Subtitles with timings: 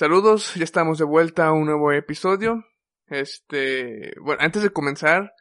[0.00, 2.64] Saludos, ya estamos de vuelta a un nuevo episodio.
[3.08, 5.34] Este, bueno, antes de comenzar,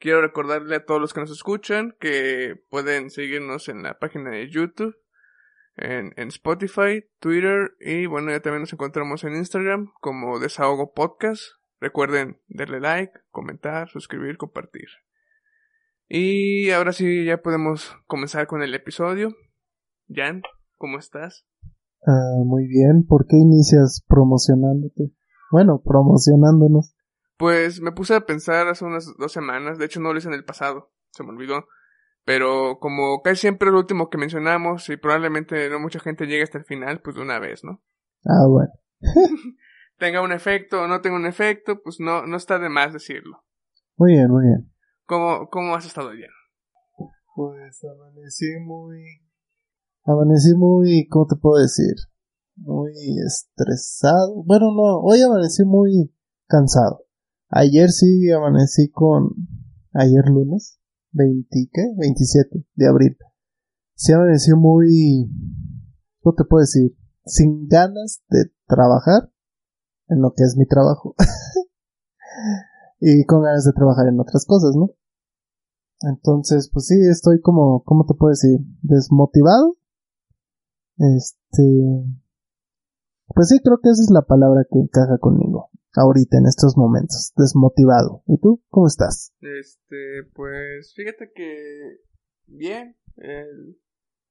[0.00, 4.50] quiero recordarle a todos los que nos escuchan que pueden seguirnos en la página de
[4.50, 4.96] YouTube,
[5.76, 11.44] en, en Spotify, Twitter y bueno, ya también nos encontramos en Instagram como Desahogo Podcast.
[11.78, 14.88] Recuerden darle like, comentar, suscribir, compartir.
[16.08, 19.36] Y ahora sí, ya podemos comenzar con el episodio.
[20.08, 20.42] Jan,
[20.78, 21.46] ¿cómo estás?
[22.06, 25.12] Ah, muy bien, ¿por qué inicias promocionándote?
[25.50, 26.94] Bueno, promocionándonos.
[27.36, 30.34] Pues me puse a pensar hace unas dos semanas, de hecho no lo hice en
[30.34, 31.66] el pasado, se me olvidó.
[32.24, 36.42] Pero como casi siempre es lo último que mencionamos y probablemente no mucha gente llegue
[36.42, 37.82] hasta el final, pues de una vez, ¿no?
[38.24, 38.72] Ah, bueno.
[39.98, 43.44] tenga un efecto o no tenga un efecto, pues no, no está de más decirlo.
[43.96, 44.72] Muy bien, muy bien.
[45.04, 46.30] ¿Cómo, cómo has estado bien?
[47.34, 49.02] Pues amanecí muy...
[50.10, 51.06] Amanecí muy...
[51.08, 51.94] ¿Cómo te puedo decir?
[52.56, 52.92] Muy
[53.24, 54.42] estresado.
[54.44, 56.12] Bueno, no, hoy amanecí muy
[56.48, 57.04] cansado.
[57.48, 59.30] Ayer sí amanecí con...
[59.92, 60.80] Ayer lunes.
[61.12, 61.82] 20, ¿qué?
[61.96, 63.16] 27 de abril.
[63.94, 65.30] Sí amaneció muy...
[66.22, 66.96] ¿Cómo te puedo decir?
[67.24, 69.30] Sin ganas de trabajar
[70.08, 71.14] en lo que es mi trabajo.
[73.00, 74.90] y con ganas de trabajar en otras cosas, ¿no?
[76.00, 78.58] Entonces, pues sí, estoy como, ¿cómo te puedo decir?
[78.82, 79.76] Desmotivado.
[81.16, 81.62] Este...
[83.34, 87.32] Pues sí, creo que esa es la palabra que encaja conmigo ahorita en estos momentos,
[87.36, 88.22] desmotivado.
[88.26, 89.34] ¿Y tú cómo estás?
[89.40, 92.00] Este, pues fíjate que
[92.46, 93.78] bien, el,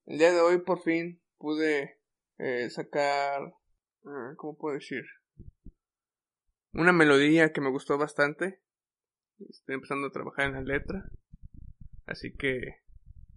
[0.06, 2.00] día de hoy por fin pude
[2.38, 3.54] eh, sacar,
[4.06, 5.04] ah, ¿cómo puedo decir?
[6.74, 8.62] Una melodía que me gustó bastante.
[9.40, 11.10] Estoy empezando a trabajar en la letra.
[12.06, 12.60] Así que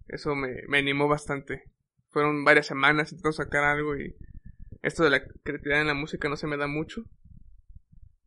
[0.07, 1.72] eso me, me animó bastante.
[2.13, 4.15] Fueron varias semanas intentando sacar algo y
[4.83, 7.01] esto de la creatividad en la música no se me da mucho.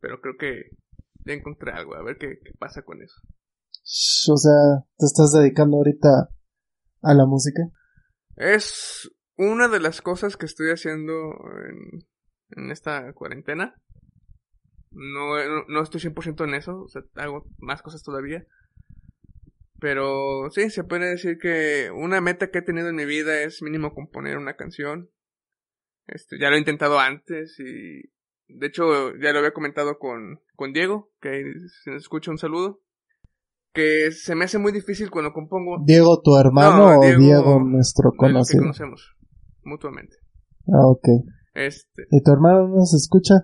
[0.01, 0.71] Pero creo que
[1.25, 3.15] ya encontré algo, a ver qué, pasa con eso.
[4.31, 6.29] O sea, ¿te estás dedicando ahorita
[7.01, 7.63] a la música?
[8.35, 11.13] Es una de las cosas que estoy haciendo
[11.69, 12.07] en,
[12.61, 13.75] en esta cuarentena.
[14.91, 18.45] No, no estoy 100% en eso, o sea, hago más cosas todavía.
[19.79, 23.61] Pero sí, se puede decir que una meta que he tenido en mi vida es
[23.61, 25.09] mínimo componer una canción.
[26.07, 28.09] Este, ya lo he intentado antes y
[28.49, 31.43] de hecho, ya lo había comentado con, con Diego, que
[31.83, 32.79] se nos escucha un saludo.
[33.73, 35.83] Que se me hace muy difícil cuando compongo.
[35.85, 38.61] ¿Diego tu hermano o Diego, nuestro conocido?
[38.61, 39.15] Que conocemos
[39.63, 40.15] mutuamente.
[40.67, 41.07] Ah, ok.
[41.53, 42.07] Este.
[42.09, 43.35] ¿Y tu hermano no se escucha?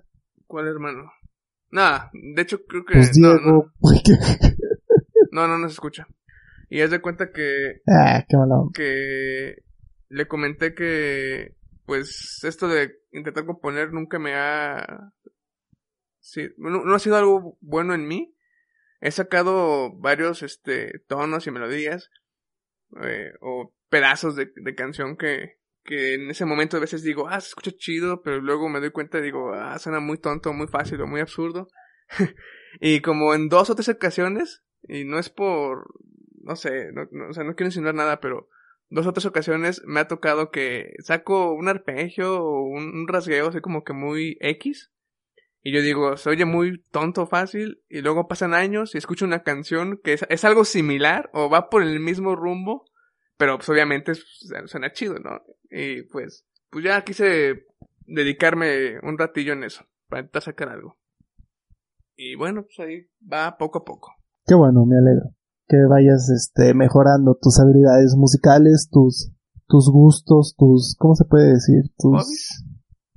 [0.48, 1.12] ¿Cuál hermano?
[1.70, 2.94] Nada, de hecho creo que.
[2.94, 3.36] Pues Diego.
[3.44, 3.72] No,
[5.48, 6.08] no, no, se escucha.
[6.74, 7.82] Y es de cuenta que.
[7.88, 8.72] Ah, qué malo.
[8.74, 9.58] Que
[10.10, 15.14] le comenté que pues esto de intentar componer nunca me ha...
[16.20, 18.36] Sí, no, ha sido algo bueno en mí.
[19.02, 22.10] He sacado varios este, tonos y melodías
[23.04, 27.40] eh, o pedazos de, de canción que, que en ese momento a veces digo, ah,
[27.40, 30.66] se escucha chido, pero luego me doy cuenta y digo, ah, suena muy tonto, muy
[30.66, 31.68] fácil o muy absurdo.
[32.82, 35.86] y como en dos o tres ocasiones, y no es por,
[36.44, 38.50] no sé, no, o sea, no quiero insinuar nada, pero
[38.90, 43.84] dos otras ocasiones me ha tocado que saco un arpegio o un, rasgueo así como
[43.84, 44.92] que muy X.
[45.66, 47.82] Y yo digo, se oye muy tonto, fácil.
[47.88, 51.82] Y luego pasan años y escucho una canción que es, algo similar o va por
[51.82, 52.86] el mismo rumbo.
[53.38, 55.42] Pero pues obviamente suena chido, ¿no?
[55.72, 57.66] Y pues, pues ya quise
[58.06, 59.86] dedicarme un ratillo en eso.
[60.10, 60.98] Para intentar sacar algo.
[62.16, 64.14] Y bueno, pues ahí va poco a poco.
[64.46, 65.34] Qué bueno, me alegro
[65.68, 69.32] que vayas este mejorando tus habilidades musicales, tus
[69.68, 71.92] tus gustos, tus ¿cómo se puede decir?
[71.98, 72.64] tus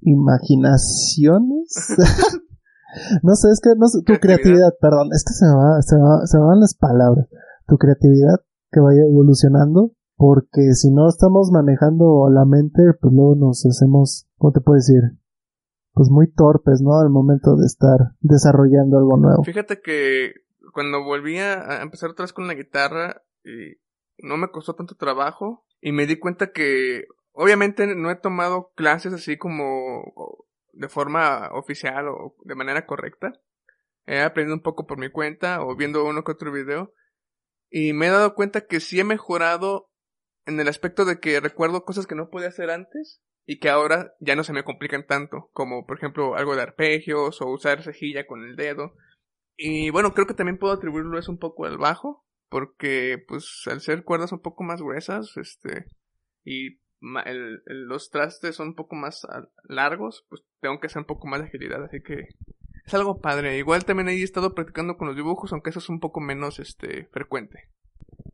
[0.00, 1.74] imaginaciones.
[3.22, 5.96] no sé, es que no sé, tu creatividad, perdón, es que se me va, se
[5.96, 7.26] me, va, se me van las palabras.
[7.66, 8.40] Tu creatividad
[8.70, 14.52] que vaya evolucionando porque si no estamos manejando la mente, pues luego nos hacemos, ¿cómo
[14.52, 15.02] te puedo decir?
[15.92, 16.98] Pues muy torpes, ¿no?
[16.98, 19.42] Al momento de estar desarrollando algo nuevo.
[19.44, 20.32] Fíjate que
[20.76, 23.80] cuando volví a empezar otra vez con la guitarra, y
[24.18, 29.14] no me costó tanto trabajo y me di cuenta que obviamente no he tomado clases
[29.14, 33.32] así como de forma oficial o de manera correcta.
[34.04, 36.92] He aprendido un poco por mi cuenta o viendo uno que otro video
[37.70, 39.90] y me he dado cuenta que sí he mejorado
[40.44, 44.12] en el aspecto de que recuerdo cosas que no podía hacer antes y que ahora
[44.20, 48.26] ya no se me complican tanto, como por ejemplo algo de arpegios o usar cejilla
[48.26, 48.92] con el dedo
[49.56, 54.04] y bueno, creo que también puedo atribuirlo un poco al bajo, porque pues al ser
[54.04, 55.86] cuerdas un poco más gruesas, este,
[56.44, 59.26] y los trastes son un poco más
[59.64, 62.28] largos, pues tengo que hacer un poco más de agilidad, así que
[62.84, 63.58] es algo padre.
[63.58, 67.06] Igual también he estado practicando con los dibujos, aunque eso es un poco menos este
[67.12, 67.70] frecuente.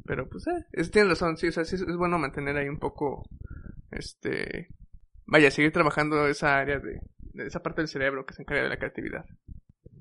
[0.04, 2.78] Pero pues eh, es, tiene razón, sí, o sea, sí es, bueno mantener ahí un
[2.78, 3.24] poco
[3.90, 4.68] este
[5.26, 8.68] vaya, seguir trabajando esa área de, de, esa parte del cerebro que se encarga de
[8.68, 9.24] la creatividad.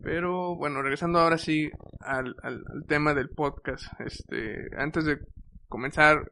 [0.03, 1.69] Pero bueno, regresando ahora sí
[1.99, 5.19] al, al, tema del podcast, este, antes de
[5.67, 6.31] comenzar,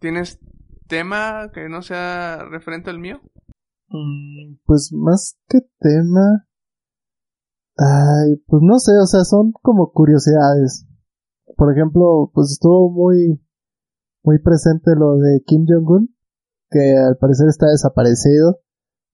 [0.00, 0.38] ¿tienes
[0.88, 3.20] tema que no sea referente al mío?
[3.88, 6.46] Mm, pues más que tema,
[7.76, 10.86] Ay, pues no sé, o sea, son como curiosidades.
[11.56, 13.40] Por ejemplo, pues estuvo muy,
[14.22, 16.14] muy presente lo de Kim Jong-un,
[16.70, 18.60] que al parecer está desaparecido.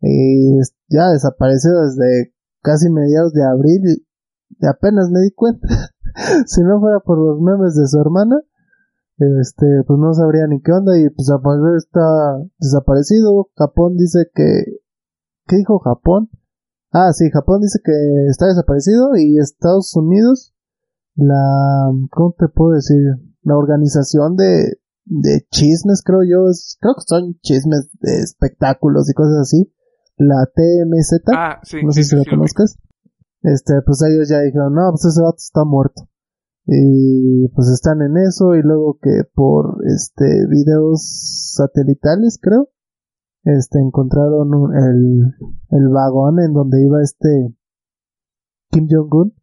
[0.00, 0.58] Y
[0.88, 2.34] ya desaparecido desde
[2.68, 5.66] casi mediados de abril y, apenas me di cuenta.
[6.46, 8.36] si no fuera por los memes de su hermana,
[9.16, 13.48] este, pues no sabría ni qué onda y pues al parecer está desaparecido.
[13.56, 14.80] Japón dice que,
[15.46, 16.28] ¿qué dijo Japón?
[16.92, 17.92] Ah, sí, Japón dice que
[18.28, 20.54] está desaparecido y Estados Unidos,
[21.14, 22.98] la, ¿cómo te puedo decir?
[23.42, 29.38] La organización de, de chismes, creo yo, creo que son chismes de espectáculos y cosas
[29.40, 29.72] así.
[30.18, 32.76] La TMZ, ah, sí, no sé si la conozcas.
[33.42, 36.08] Este, pues ellos ya dijeron, no, pues ese vato está muerto.
[36.66, 42.68] Y pues están en eso y luego que por este videos satelitales, creo,
[43.44, 45.34] este, encontraron el,
[45.70, 47.56] el vagón en donde iba este
[48.70, 49.34] Kim Jong-un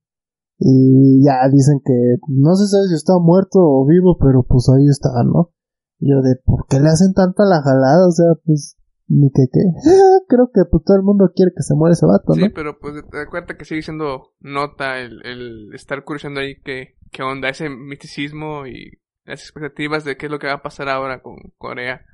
[0.59, 4.87] y ya dicen que no se sabe si está muerto o vivo, pero pues ahí
[4.87, 5.51] está, ¿no?
[5.99, 8.07] Y yo de, ¿por qué le hacen tanta la jalada?
[8.07, 8.77] O sea, pues,
[9.07, 9.59] ni que qué.
[10.27, 12.45] Creo que pues todo el mundo quiere que se muera ese vato, ¿no?
[12.45, 17.23] Sí, pero pues acuérdate que sigue siendo nota el, el estar curioseando ahí qué, qué
[17.23, 21.21] onda, ese misticismo y las expectativas de qué es lo que va a pasar ahora
[21.21, 22.05] con Corea.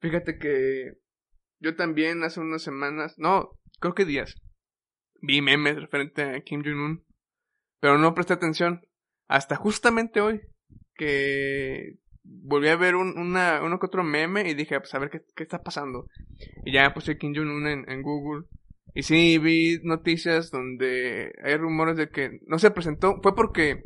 [0.00, 0.98] Fíjate que
[1.60, 4.36] yo también hace unas semanas, no, creo que días,
[5.22, 7.04] vi memes referente a Kim Jong-un,
[7.80, 8.82] pero no presté atención
[9.28, 10.40] hasta justamente hoy
[10.94, 15.10] que volví a ver un, una, uno que otro meme y dije, pues a ver
[15.10, 16.08] qué, qué está pasando.
[16.64, 18.46] Y ya puse Kim Jong-un en, en, Google.
[18.94, 23.20] Y sí, vi noticias donde hay rumores de que no se presentó.
[23.22, 23.82] Fue porque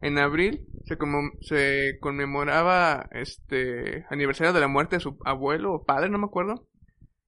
[0.00, 5.84] en abril se, como, se conmemoraba este aniversario de la muerte de su abuelo o
[5.84, 6.68] padre, no me acuerdo.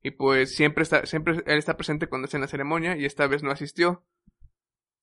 [0.03, 3.27] Y pues siempre está, siempre él está presente cuando está en la ceremonia y esta
[3.27, 4.05] vez no asistió.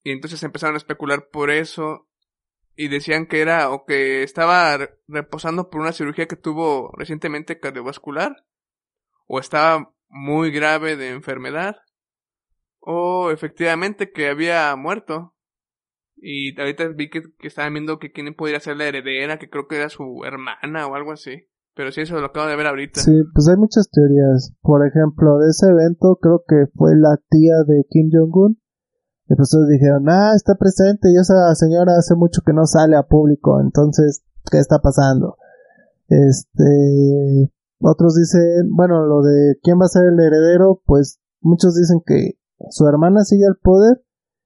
[0.02, 2.08] Y entonces empezaron a especular por eso
[2.76, 8.44] y decían que era o que estaba reposando por una cirugía que tuvo recientemente cardiovascular
[9.26, 11.76] o estaba muy grave de enfermedad
[12.80, 15.34] o efectivamente que había muerto.
[16.16, 19.66] Y ahorita vi que, que estaban viendo que quién podría ser la heredera, que creo
[19.66, 21.48] que era su hermana o algo así.
[21.74, 23.00] Pero sí, eso lo acabo de ver ahorita.
[23.00, 24.54] Sí, pues hay muchas teorías.
[24.60, 28.60] Por ejemplo, de ese evento creo que fue la tía de Kim Jong-un.
[29.28, 33.04] Y pues dijeron, ah, está presente y esa señora hace mucho que no sale a
[33.04, 33.60] público.
[33.60, 35.36] Entonces, ¿qué está pasando?
[36.08, 37.50] Este,
[37.80, 42.38] otros dicen, bueno, lo de quién va a ser el heredero, pues muchos dicen que
[42.70, 44.04] su hermana sigue al poder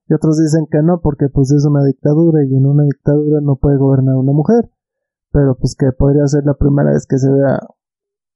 [0.08, 3.56] y otros dicen que no porque pues es una dictadura y en una dictadura no
[3.56, 4.70] puede gobernar una mujer
[5.32, 7.60] pero pues que podría ser la primera vez que se vea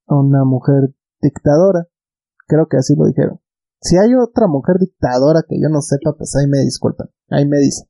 [0.06, 1.88] a una mujer dictadora.
[2.47, 3.41] Creo que así lo dijeron.
[3.82, 7.59] Si hay otra mujer dictadora que yo no sepa, pues ahí me disculpan, ahí me
[7.59, 7.88] dicen.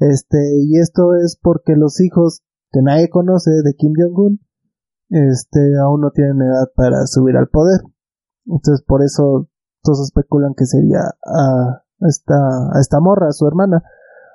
[0.00, 4.40] Este, y esto es porque los hijos que nadie conoce de Kim Jong-un,
[5.08, 7.80] este, aún no tienen edad para subir al poder.
[8.46, 9.48] Entonces por eso
[9.82, 12.36] todos especulan que sería a esta,
[12.74, 13.82] a esta morra, a su hermana.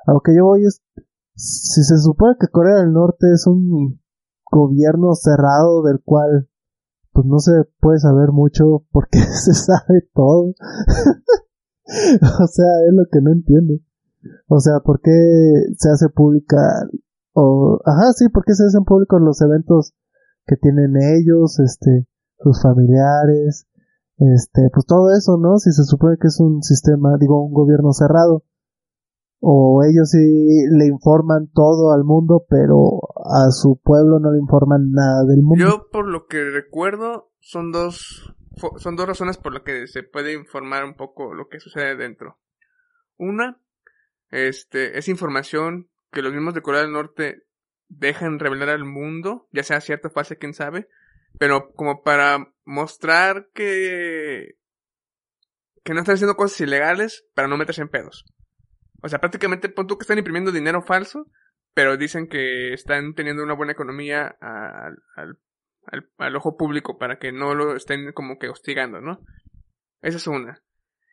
[0.07, 0.81] A lo que yo voy es
[1.35, 4.01] si se supone que Corea del Norte es un
[4.51, 6.49] gobierno cerrado del cual
[7.19, 10.53] pues no se puede saber mucho porque se sabe todo.
[11.83, 13.73] o sea, es lo que no entiendo.
[14.47, 15.11] O sea, ¿por qué
[15.77, 16.55] se hace pública
[17.33, 19.93] o ajá, sí, ¿por qué se hacen públicos los eventos
[20.45, 22.07] que tienen ellos, este,
[22.38, 23.67] sus familiares,
[24.15, 25.57] este, pues todo eso, ¿no?
[25.57, 28.45] Si se supone que es un sistema, digo, un gobierno cerrado
[29.41, 34.91] o ellos sí le informan todo al mundo, pero a su pueblo no le informan
[34.91, 35.63] nada del mundo.
[35.63, 38.33] Yo por lo que recuerdo son dos
[38.77, 42.39] son dos razones por las que se puede informar un poco lo que sucede dentro.
[43.17, 43.61] Una,
[44.31, 47.43] este, es información que los mismos de Corea del Norte
[47.88, 50.89] dejan revelar al mundo, ya sea cierta fase, quién sabe,
[51.38, 54.57] pero como para mostrar que
[55.83, 58.25] que no están haciendo cosas ilegales para no meterse en pedos.
[59.01, 61.25] O sea, prácticamente pon tú que están imprimiendo dinero falso,
[61.73, 64.97] pero dicen que están teniendo una buena economía al,
[66.17, 69.19] al, ojo público para que no lo estén como que hostigando, ¿no?
[70.01, 70.61] Esa es una.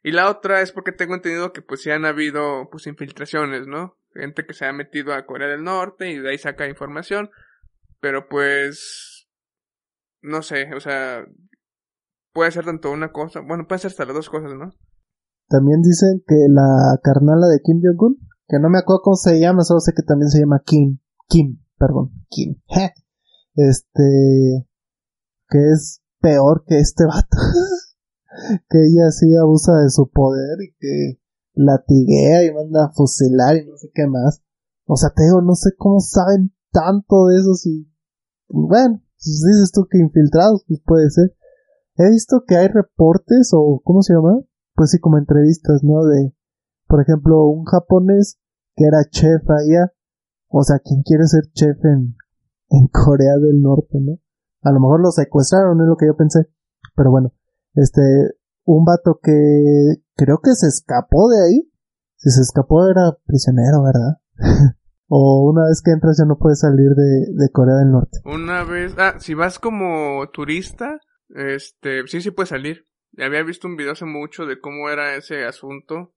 [0.02, 3.98] Y la otra es porque tengo entendido que pues sí han habido pues infiltraciones, ¿no?
[4.14, 7.30] Gente que se ha metido a Corea del Norte y de ahí saca información,
[8.00, 9.28] pero pues
[10.22, 11.25] no sé, o sea,
[12.32, 14.72] puede ser tanto una cosa, bueno, puede ser hasta las dos cosas, ¿no?
[15.48, 19.64] También dicen que la carnala de Kim Jong-un, que no me acuerdo cómo se llama,
[19.64, 20.98] solo sé que también se llama Kim,
[21.28, 22.60] Kim, perdón, Kim,
[23.54, 24.68] este,
[25.48, 27.36] que es peor que este vato,
[28.68, 31.20] que ella sí abusa de su poder y que
[31.54, 34.42] latiguea y manda a fusilar y no sé qué más.
[34.84, 37.90] O sea, te digo, no sé cómo saben tanto de eso si,
[38.48, 41.34] bueno, pues dices tú que infiltrados, pues puede ser.
[41.96, 44.40] He visto que hay reportes o, ¿cómo se llama?
[44.74, 46.04] Pues sí, como entrevistas, ¿no?
[46.04, 46.35] De,
[46.96, 48.38] por ejemplo, un japonés
[48.74, 49.92] que era chef allá.
[50.48, 52.16] O sea, quien quiere ser chef en,
[52.70, 54.18] en Corea del Norte, ¿no?
[54.62, 56.48] A lo mejor lo secuestraron, es lo que yo pensé.
[56.94, 57.34] Pero bueno,
[57.74, 58.00] este,
[58.64, 61.70] un vato que creo que se escapó de ahí.
[62.16, 64.16] Si se escapó era prisionero, ¿verdad?
[65.06, 68.20] o una vez que entras ya no puedes salir de, de Corea del Norte.
[68.24, 70.98] Una vez, ah, si vas como turista,
[71.28, 72.86] este, sí, sí puede salir.
[73.18, 76.15] Había visto un video hace mucho de cómo era ese asunto.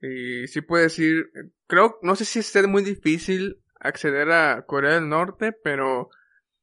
[0.00, 1.30] Y sí puedes ir,
[1.66, 6.10] creo, no sé si es muy difícil acceder a Corea del Norte, pero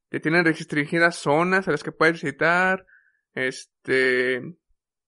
[0.09, 2.85] te tienen restringidas zonas a las que puedes visitar.
[3.33, 4.41] Este,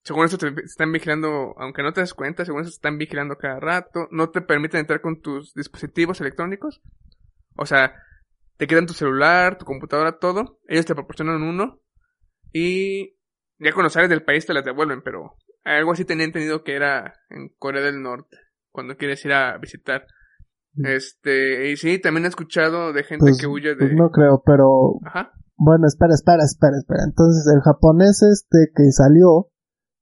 [0.02, 3.36] según eso te están vigilando, aunque no te des cuenta, según eso te están vigilando
[3.38, 4.08] cada rato.
[4.10, 6.80] No te permiten entrar con tus dispositivos electrónicos.
[7.56, 7.94] O sea,
[8.56, 10.58] te quedan tu celular, tu computadora, todo.
[10.66, 11.80] Ellos te proporcionan uno
[12.52, 13.16] y
[13.58, 17.14] ya cuando sales del país te las devuelven, pero algo así tenía entendido que era
[17.30, 18.36] en Corea del Norte,
[18.70, 20.06] cuando quieres ir a visitar.
[20.76, 23.76] Este, y sí, también he escuchado de gente pues, que huye de...
[23.76, 25.00] Pues no creo, pero...
[25.04, 25.32] Ajá.
[25.56, 27.04] Bueno, espera, espera, espera, espera.
[27.04, 29.48] Entonces el japonés este que salió,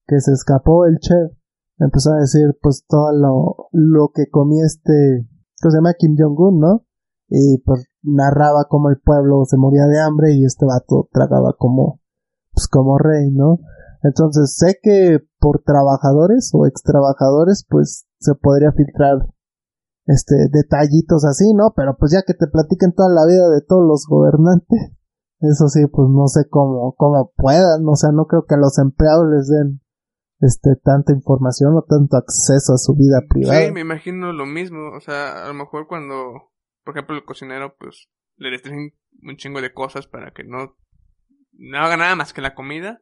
[0.07, 1.31] que se escapó el chef,
[1.79, 5.29] empezó a decir pues todo lo, lo que comía este,
[5.63, 6.87] que se llama Kim Jong-un, ¿no?
[7.29, 12.01] Y pues narraba cómo el pueblo se moría de hambre y este vato tragaba como
[12.53, 13.61] pues como rey, ¿no?
[14.05, 19.27] Entonces sé que por trabajadores o ex trabajadores pues se podría filtrar
[20.07, 21.73] este detallitos así, ¿no?
[21.75, 24.93] Pero pues ya que te platiquen toda la vida de todos los gobernantes,
[25.41, 28.79] eso sí, pues no sé cómo, cómo puedan, o sea, no creo que a los
[28.79, 29.81] empleados les den
[30.41, 33.65] este tanta información o tanto acceso a su vida privada.
[33.65, 36.53] Sí, me imagino lo mismo, o sea, a lo mejor cuando,
[36.85, 38.93] por ejemplo, el cocinero pues le restringen
[39.23, 40.77] un chingo de cosas para que no
[41.57, 43.01] no haga nada más que la comida.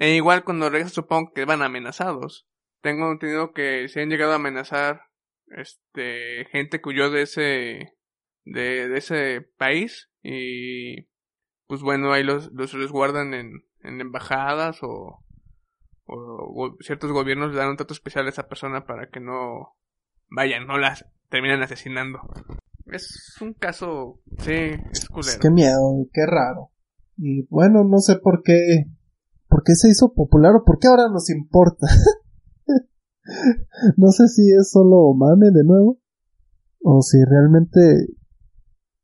[0.00, 2.48] E igual cuando regresan supongo que van amenazados.
[2.80, 5.02] Tengo entendido que se han llegado a amenazar
[5.48, 7.98] este gente que huyó de ese
[8.46, 11.02] de, de ese país y
[11.66, 13.52] pues bueno ahí los, los resguardan en,
[13.82, 15.22] en embajadas o,
[16.06, 19.76] o, ciertos gobiernos le dan un trato especial a esa persona para que no
[20.30, 22.20] vayan, no las terminen asesinando.
[22.86, 25.38] Es un caso, sí, es culero.
[25.40, 26.70] Qué miedo, qué raro.
[27.18, 28.86] Y bueno, no sé por qué,
[29.50, 31.86] por qué se hizo popular o por qué ahora nos importa.
[33.96, 36.00] no sé si es solo mame de nuevo
[36.82, 37.80] o si realmente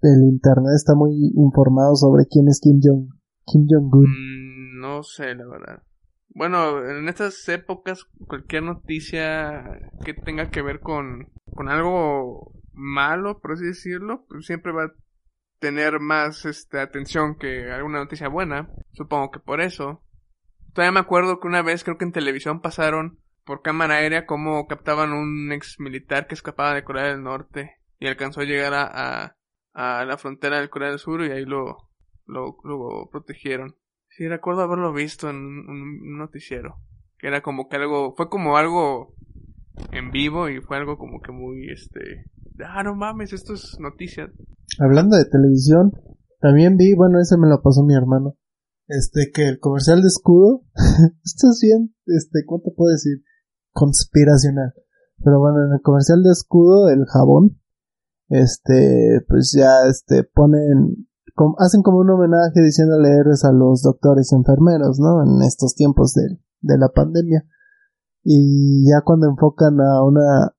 [0.01, 3.09] el internet está muy informado sobre quién es Kim Jong
[3.45, 4.05] Kim Jong Un.
[4.05, 5.83] Mm, no sé, la verdad.
[6.29, 9.65] Bueno, en estas épocas cualquier noticia
[10.05, 14.93] que tenga que ver con con algo malo, por así decirlo, pues siempre va
[15.59, 18.71] tener más este, atención que alguna noticia buena.
[18.93, 20.03] Supongo que por eso.
[20.77, 24.67] Todavía me acuerdo que una vez creo que en televisión pasaron por cámara aérea cómo
[24.67, 29.37] captaban un ex militar que escapaba de Corea del Norte y alcanzó a llegar a,
[29.73, 31.89] a, la frontera de Corea del Sur y ahí lo,
[32.27, 33.77] lo, lo protegieron.
[34.11, 36.77] Sí, recuerdo haberlo visto en un, noticiero.
[37.19, 39.15] Que era como que algo, fue como algo
[39.93, 42.27] en vivo y fue algo como que muy, este,
[42.63, 44.29] ah, no mames, esto es noticias.
[44.79, 45.93] Hablando de televisión,
[46.39, 48.37] también vi, bueno, ese me lo pasó mi hermano,
[48.89, 50.63] este, que el comercial de escudo,
[51.25, 53.23] esto es bien, este, ¿cómo te puedo decir?
[53.73, 54.75] Conspiracional.
[55.25, 57.61] Pero bueno, en el comercial de escudo, el jabón,
[58.29, 61.09] este, pues ya, este, ponen,
[61.59, 65.23] hacen como un homenaje diciéndole héroes a los doctores y enfermeros, ¿no?
[65.23, 67.45] En estos tiempos de, de la pandemia.
[68.23, 70.53] Y ya cuando enfocan a una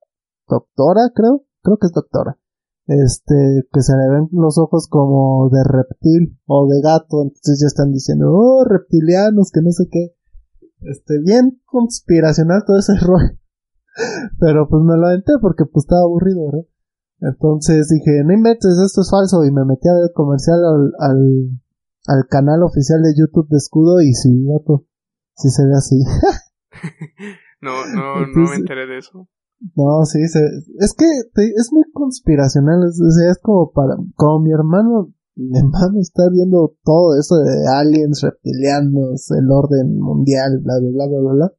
[0.48, 2.40] doctora, creo, creo que es doctora,
[2.88, 7.68] este, que se le ven los ojos como de reptil o de gato, entonces ya
[7.68, 10.16] están diciendo, oh, reptilianos, que no sé qué.
[10.82, 13.38] Este, bien conspiracional todo ese rollo.
[14.40, 16.68] Pero pues me lo aventé porque pues estaba aburrido, ¿verdad?
[17.20, 20.94] Entonces dije, no inventes, esto es falso, y me metí a ver el comercial al,
[21.00, 21.50] al,
[22.08, 24.86] al canal oficial de YouTube de Escudo y sí, vato,
[25.36, 25.98] sí se ve así.
[27.62, 29.28] no, no, no me enteré de eso.
[29.76, 30.40] No, sí, se,
[30.80, 36.30] es que es muy conspiracional, es, es como para, como mi hermano, mi hermano está
[36.32, 41.54] viendo todo eso de aliens, reptilianos, el orden mundial, bla, bla, bla, bla, bla,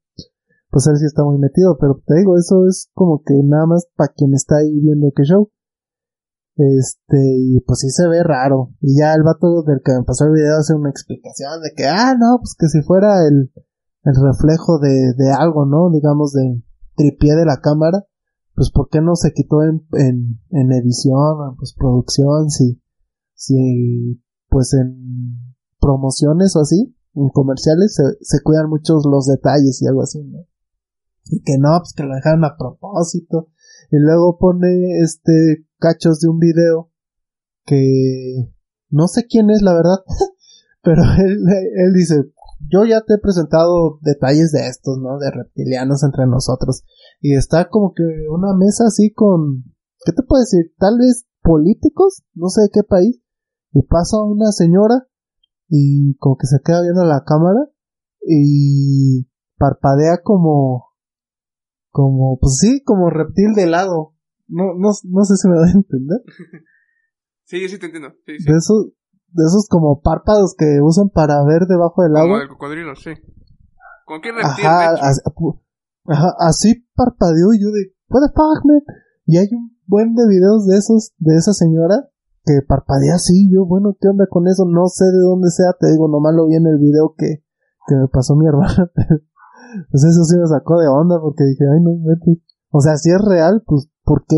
[0.71, 3.89] pues él sí está muy metido, pero te digo, eso es como que nada más
[3.97, 5.51] para quien está ahí viendo qué show.
[6.57, 8.71] Este, y pues sí se ve raro.
[8.81, 11.87] Y ya el vato del que me pasó el video hace una explicación de que,
[11.87, 13.53] ah, no, pues que si fuera el,
[14.03, 15.91] el reflejo de, de algo, ¿no?
[15.91, 16.61] Digamos, de
[16.99, 18.05] tripié de la cámara,
[18.55, 22.83] pues ¿por qué no se quitó en, en, en edición, en postproducción, si,
[23.35, 29.87] si, pues en promociones o así, en comerciales, se, se cuidan muchos los detalles y
[29.87, 30.41] algo así, ¿no?
[31.31, 33.49] Y que no, pues que lo dejaron a propósito.
[33.91, 36.91] Y luego pone este cachos de un video
[37.65, 38.51] que
[38.91, 39.99] no sé quién es la verdad,
[40.83, 41.45] pero él,
[41.77, 42.25] él dice,
[42.61, 45.19] yo ya te he presentado detalles de estos, ¿no?
[45.19, 46.85] De reptilianos entre nosotros.
[47.21, 49.65] Y está como que una mesa así con,
[50.05, 50.75] ¿qué te puedo decir?
[50.79, 53.21] Tal vez políticos, no sé de qué país.
[53.73, 55.07] Y pasa una señora
[55.69, 57.61] y como que se queda viendo la cámara
[58.21, 60.87] y parpadea como,
[61.91, 64.15] como, pues sí, como reptil de lado.
[64.47, 66.21] No, no, no sé si me da a entender.
[67.49, 68.13] Sí, sí te entiendo.
[68.27, 68.93] Sí, De esos,
[69.33, 72.29] de esos como párpados que usan para ver debajo del agua.
[72.29, 73.11] Como el cocodrilo, sí.
[74.05, 74.67] ¿Con qué reptil?
[74.67, 75.21] Ajá, así,
[76.07, 78.83] ajá, así parpadeó y yo de, what the fuck, man?
[79.27, 82.09] Y hay un buen de videos de esos, de esa señora,
[82.45, 84.65] que parpadea así, yo, bueno, ¿qué onda con eso?
[84.65, 87.45] No sé de dónde sea, te digo, nomás lo vi en el video que,
[87.87, 88.91] que me pasó mi hermana,
[89.91, 92.43] pues eso sí me sacó de onda porque dije, ay, no, vete.
[92.71, 94.37] O sea, si es real, pues, ¿por qué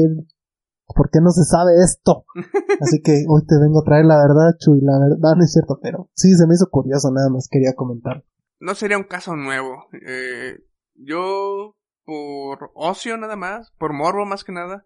[0.94, 2.24] ¿por qué no se sabe esto?
[2.80, 5.78] Así que hoy te vengo a traer la verdad, Chuy, la verdad no es cierto,
[5.82, 8.24] pero sí, se me hizo curioso, nada más quería comentar.
[8.58, 9.88] No sería un caso nuevo.
[10.06, 10.58] Eh,
[10.94, 14.84] yo, por ocio nada más, por morbo más que nada,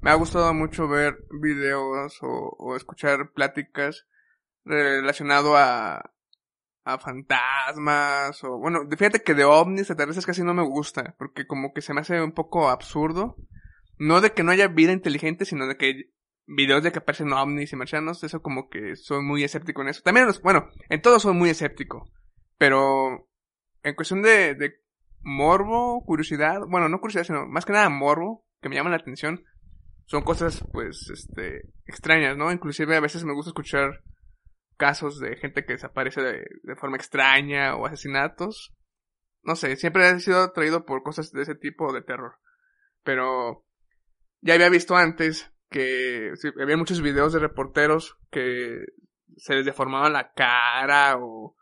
[0.00, 4.06] me ha gustado mucho ver videos o, escuchar pláticas
[4.64, 6.12] relacionado a,
[6.84, 11.72] a fantasmas o bueno, fíjate que de ovnis veces casi no me gusta porque como
[11.72, 13.36] que se me hace un poco absurdo
[13.98, 16.10] no de que no haya vida inteligente, sino de que
[16.46, 20.02] videos de que aparecen ovnis y marcianos, eso como que soy muy escéptico en eso.
[20.02, 22.10] También, bueno, en todo soy muy escéptico.
[22.58, 23.28] Pero
[23.82, 24.74] en cuestión de, de
[25.20, 29.44] morbo, curiosidad, bueno, no curiosidad, sino más que nada morbo, que me llama la atención,
[30.06, 32.52] son cosas, pues, este, extrañas, ¿no?
[32.52, 34.02] Inclusive a veces me gusta escuchar
[34.76, 38.74] casos de gente que desaparece de, de forma extraña o asesinatos.
[39.42, 42.38] No sé, siempre he sido atraído por cosas de ese tipo de terror.
[43.02, 43.65] Pero
[44.46, 48.84] ya había visto antes que había muchos videos de reporteros que
[49.36, 51.54] se les deformaba la cara o,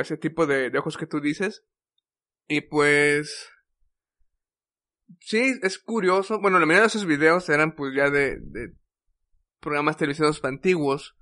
[0.00, 1.64] ese tipo de, ojos que tú dices.
[2.48, 3.50] Y pues...
[5.20, 6.40] Sí, es curioso.
[6.40, 8.74] Bueno, la mayoría de esos videos eran pues ya de, de
[9.60, 11.16] programas televisivos antiguos.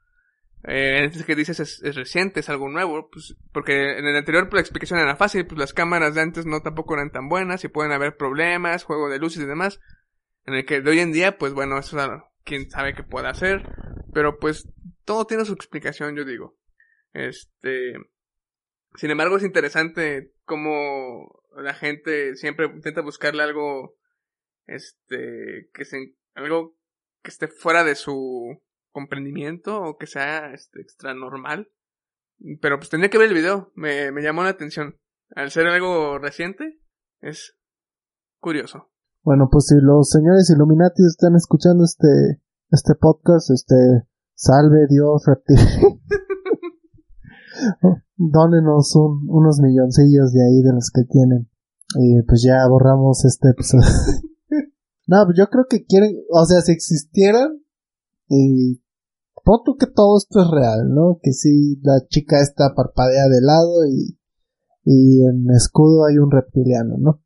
[0.65, 4.55] Eh, este que dices es, reciente, es algo nuevo, pues, porque en el anterior pues,
[4.55, 7.69] la explicación era fácil, pues las cámaras de antes no tampoco eran tan buenas y
[7.69, 9.79] pueden haber problemas, juego de luces y demás
[10.47, 12.09] en el que de hoy en día, pues bueno, eso es
[12.45, 13.69] quién sabe qué puede hacer,
[14.15, 14.69] pero pues
[15.05, 16.57] todo tiene su explicación, yo digo.
[17.13, 17.95] Este,
[18.95, 23.97] sin embargo, es interesante cómo la gente siempre intenta buscarle algo,
[24.67, 26.77] este, que se, algo
[27.23, 31.71] que esté fuera de su comprendimiento o que sea, este, extra normal.
[32.61, 34.99] Pero pues tendría que ver el video, me, me llamó la atención.
[35.35, 36.79] Al ser algo reciente,
[37.21, 37.59] es
[38.39, 38.93] curioso.
[39.27, 43.75] Bueno, pues si los señores Illuminati están escuchando este, este podcast, este,
[44.37, 45.59] salve Dios reptil.
[48.17, 51.51] Dónenos un, unos milloncillos de ahí de los que tienen.
[51.97, 53.89] Y pues ya borramos este episodio.
[55.09, 57.65] no, yo creo que quieren, o sea, si existieran,
[58.29, 58.81] y
[59.45, 61.19] foto que todo esto es real, ¿no?
[61.21, 64.21] Que si la chica está parpadea de lado y,
[64.85, 67.26] y en escudo hay un reptiliano, ¿no?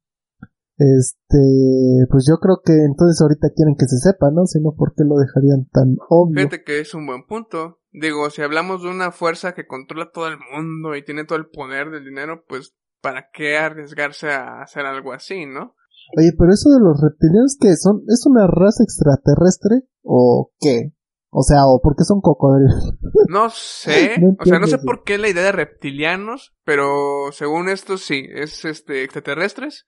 [0.81, 4.47] Este, pues yo creo que entonces ahorita quieren que se sepa, ¿no?
[4.47, 6.49] Si no, ¿por qué lo dejarían tan obvio?
[6.49, 7.81] Fíjate que es un buen punto.
[7.93, 11.51] Digo, si hablamos de una fuerza que controla todo el mundo y tiene todo el
[11.51, 15.75] poder del dinero, pues ¿para qué arriesgarse a hacer algo así, no?
[16.17, 18.03] Oye, pero eso de los reptilianos, ¿qué son?
[18.09, 20.95] ¿Es una raza extraterrestre o qué?
[21.29, 22.95] O sea, ¿o por qué son cocodrilos?
[23.29, 27.99] No sé, o sea, no sé por qué la idea de reptilianos, pero según esto
[27.99, 29.85] sí, es este extraterrestres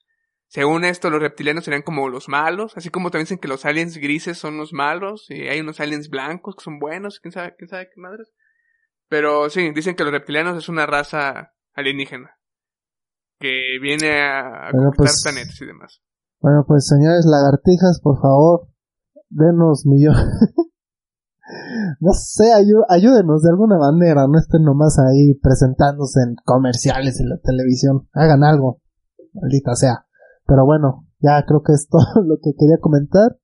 [0.54, 3.96] según esto, los reptilianos serían como los malos, así como también dicen que los aliens
[3.96, 7.68] grises son los malos, y hay unos aliens blancos que son buenos, quién sabe, quién
[7.70, 8.28] sabe qué madres.
[9.08, 12.32] Pero sí, dicen que los reptilianos es una raza alienígena.
[13.38, 16.02] Que viene a, a Bueno, conquistar pues- planetas y demás.
[16.40, 18.68] Bueno, pues señores lagartijas, por favor,
[19.30, 20.26] denos millones.
[22.00, 27.28] no sé, ayú- ayúdenos de alguna manera, no estén nomás ahí presentándose en comerciales en
[27.30, 28.08] la televisión.
[28.12, 28.82] Hagan algo,
[29.32, 30.06] maldita sea.
[30.46, 33.38] Pero bueno, ya creo que es todo lo que quería comentar.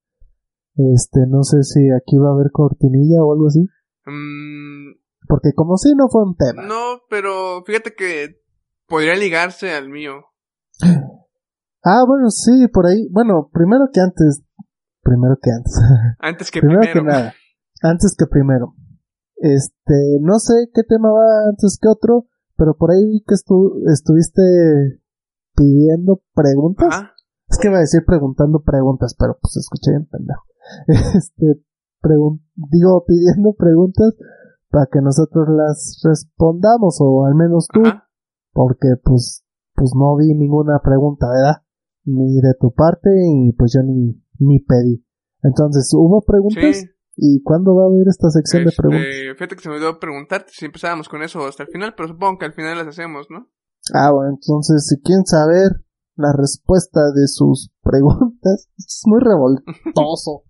[0.95, 3.61] Este, no sé si aquí va a haber cortinilla o algo así.
[4.07, 4.95] Mm,
[5.27, 6.63] Porque como si no fue un tema.
[6.67, 8.41] no, pero fíjate que
[8.87, 10.25] podría ligarse al mío.
[11.85, 13.09] Ah, bueno, sí, por ahí.
[13.13, 14.43] Bueno, primero que antes.
[15.01, 15.73] Primero que antes.
[16.19, 17.03] Antes que primero, primero.
[17.05, 17.35] que nada.
[17.83, 18.75] Antes que primero.
[19.37, 23.81] Este, no sé qué tema va antes que otro, pero por ahí vi que estu-
[23.93, 24.43] estuviste
[25.59, 27.03] pidiendo preguntas.
[27.49, 30.45] Es que iba a decir preguntando preguntas, pero pues escuché bien pendejo.
[31.19, 31.61] Este,
[32.03, 34.15] pregun- digo, pidiendo preguntas
[34.71, 37.83] para que nosotros las respondamos, o al menos tú,
[38.53, 39.45] porque pues,
[39.75, 41.63] pues no vi ninguna pregunta, ¿verdad?
[42.05, 45.05] Ni de tu parte, y pues yo ni, ni pedí.
[45.43, 46.77] Entonces, ¿hubo preguntas?
[46.77, 46.87] Sí.
[47.21, 49.07] ¿Y cuándo va a haber esta sección de Este, preguntas?
[49.37, 52.39] fíjate que se me olvidó preguntarte si empezábamos con eso hasta el final, pero supongo
[52.39, 53.49] que al final las hacemos, ¿no?
[53.95, 55.71] Ah, bueno, entonces, si quieren saber
[56.17, 60.45] la respuesta de sus preguntas, es muy revoltoso.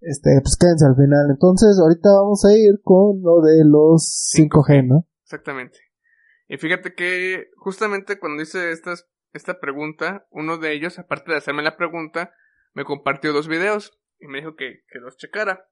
[0.00, 1.30] Este, pues quédense al final.
[1.30, 5.06] Entonces, ahorita vamos a ir con lo de los 5G, ¿no?
[5.24, 5.78] Exactamente.
[6.48, 11.62] Y fíjate que justamente cuando hice estas, esta pregunta, uno de ellos, aparte de hacerme
[11.62, 12.32] la pregunta,
[12.74, 15.68] me compartió dos videos y me dijo que, que los checara.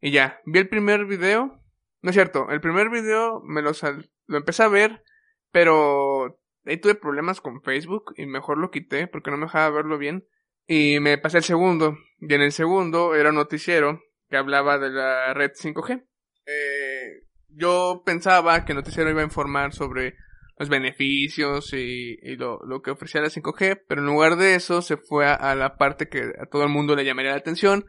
[0.00, 1.60] Y ya, vi el primer video.
[2.02, 5.02] No es cierto, el primer video me lo, sal- lo empecé a ver,
[5.50, 9.98] pero ahí tuve problemas con Facebook y mejor lo quité porque no me dejaba verlo
[9.98, 10.26] bien.
[10.66, 11.96] Y me pasé el segundo.
[12.20, 16.04] Y en el segundo era un noticiero que hablaba de la red 5G.
[16.46, 20.14] Eh, yo pensaba que el noticiero iba a informar sobre
[20.58, 24.82] los beneficios y, y lo, lo que ofrecía la 5G, pero en lugar de eso
[24.82, 27.84] se fue a, la parte que a todo el mundo le llamaría la atención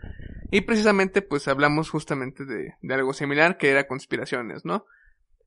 [0.50, 4.86] y precisamente pues hablamos justamente de algo similar que era conspiraciones, ¿no?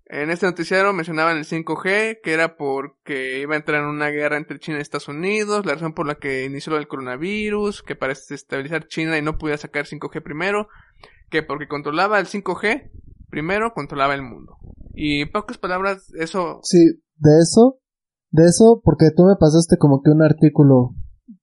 [0.08, 4.36] En este noticiero mencionaban el 5G, que era porque iba a entrar en una guerra
[4.36, 8.12] entre China y Estados Unidos, la razón por la que inició del coronavirus, que para
[8.12, 10.68] estabilizar China y no podía sacar 5G primero,
[11.28, 12.92] que porque controlaba el 5G,
[13.30, 14.58] primero controlaba el mundo.
[14.94, 16.60] Y en pocas palabras, eso...
[16.62, 16.78] Sí,
[17.16, 17.80] de eso,
[18.30, 20.94] de eso, porque tú me pasaste como que un artículo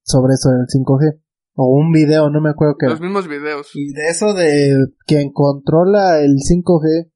[0.03, 1.21] sobre eso del 5G,
[1.55, 2.93] o un video, no me acuerdo qué era.
[2.93, 3.71] Los mismos videos.
[3.73, 4.73] Y de eso de
[5.05, 7.11] quien controla el 5G,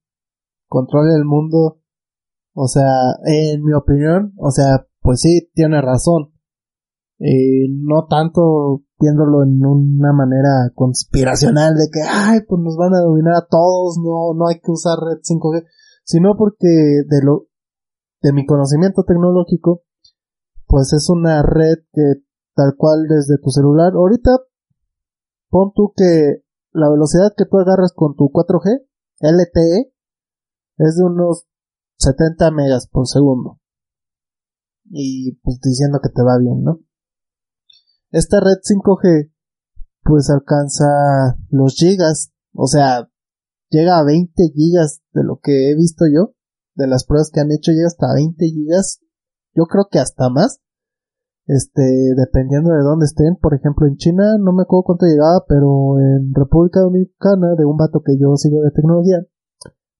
[0.67, 1.81] controla el mundo,
[2.53, 2.91] o sea,
[3.25, 6.33] en mi opinión, o sea, pues sí, tiene razón.
[7.19, 13.01] Eh, no tanto viéndolo en una manera conspiracional de que, ay, pues nos van a
[13.01, 15.65] dominar a todos, no, no hay que usar red 5G,
[16.03, 17.47] sino porque de lo,
[18.21, 19.83] de mi conocimiento tecnológico,
[20.67, 22.23] pues es una red que
[22.55, 24.31] tal cual desde tu celular, ahorita
[25.49, 28.81] pon tú que la velocidad que tú agarras con tu 4G
[29.21, 29.93] LTE
[30.77, 31.45] es de unos
[31.97, 33.59] 70 megas por segundo.
[34.85, 36.79] Y pues diciendo que te va bien, ¿no?
[38.11, 39.31] Esta red 5G
[40.07, 43.09] pues alcanza los gigas, o sea,
[43.69, 46.33] llega a 20 gigas de lo que he visto yo,
[46.75, 49.01] de las pruebas que han hecho llega hasta 20 gigas,
[49.53, 50.61] yo creo que hasta más.
[51.45, 55.99] Este, dependiendo de dónde estén, por ejemplo en China, no me acuerdo cuánto llegaba, pero
[55.99, 59.25] en República Dominicana, de un vato que yo sigo de tecnología,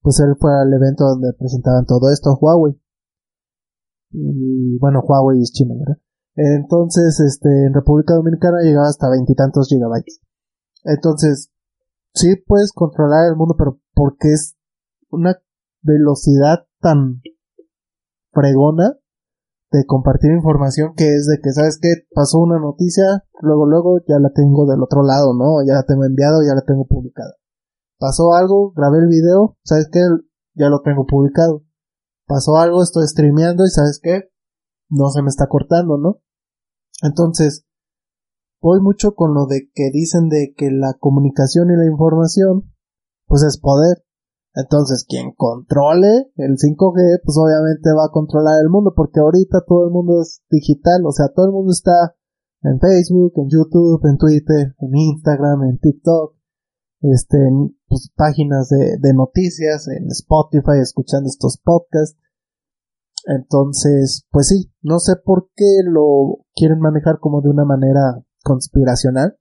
[0.07, 2.79] pues él fue al evento donde presentaban todo esto, Huawei.
[4.11, 6.01] Y bueno, Huawei es China, ¿verdad?
[6.33, 10.21] Entonces, este, en República Dominicana llegaba hasta veintitantos gigabytes.
[10.85, 11.51] Entonces,
[12.13, 14.55] sí puedes controlar el mundo, pero porque es
[15.09, 15.35] una
[15.81, 17.19] velocidad tan
[18.31, 18.95] fregona
[19.73, 21.89] de compartir información que es de que, ¿sabes qué?
[22.15, 25.65] Pasó una noticia, luego, luego ya la tengo del otro lado, ¿no?
[25.67, 27.33] Ya la tengo enviado, ya la tengo publicada.
[27.99, 30.01] Pasó algo, grabé el video, ¿sabes qué?
[30.53, 31.63] Ya lo tengo publicado.
[32.27, 34.29] Pasó algo, estoy streameando y ¿sabes qué?
[34.89, 36.21] No se me está cortando, ¿no?
[37.01, 37.65] Entonces,
[38.61, 42.71] voy mucho con lo de que dicen de que la comunicación y la información,
[43.25, 44.03] pues es poder.
[44.53, 49.85] Entonces, quien controle el 5G, pues obviamente va a controlar el mundo, porque ahorita todo
[49.85, 52.15] el mundo es digital, o sea, todo el mundo está
[52.63, 56.36] en Facebook, en YouTube, en Twitter, en Instagram, en TikTok,
[57.01, 62.17] este, en pues, páginas de, de noticias, en Spotify, escuchando estos podcasts.
[63.25, 69.37] Entonces, pues sí, no sé por qué lo quieren manejar como de una manera conspiracional,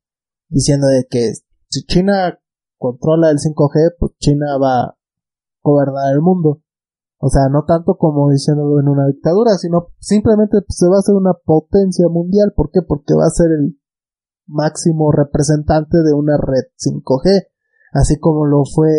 [0.48, 1.32] diciendo de que
[1.68, 2.38] si China
[2.78, 4.98] controla el 5G, pues China va a
[5.62, 6.62] gobernar el mundo.
[7.18, 10.98] O sea, no tanto como diciéndolo en una dictadura, sino simplemente pues, se va a
[10.98, 12.52] hacer una potencia mundial.
[12.54, 12.80] ¿Por qué?
[12.86, 13.78] Porque va a ser el
[14.46, 17.48] máximo representante de una red 5G,
[17.92, 18.90] así como lo fue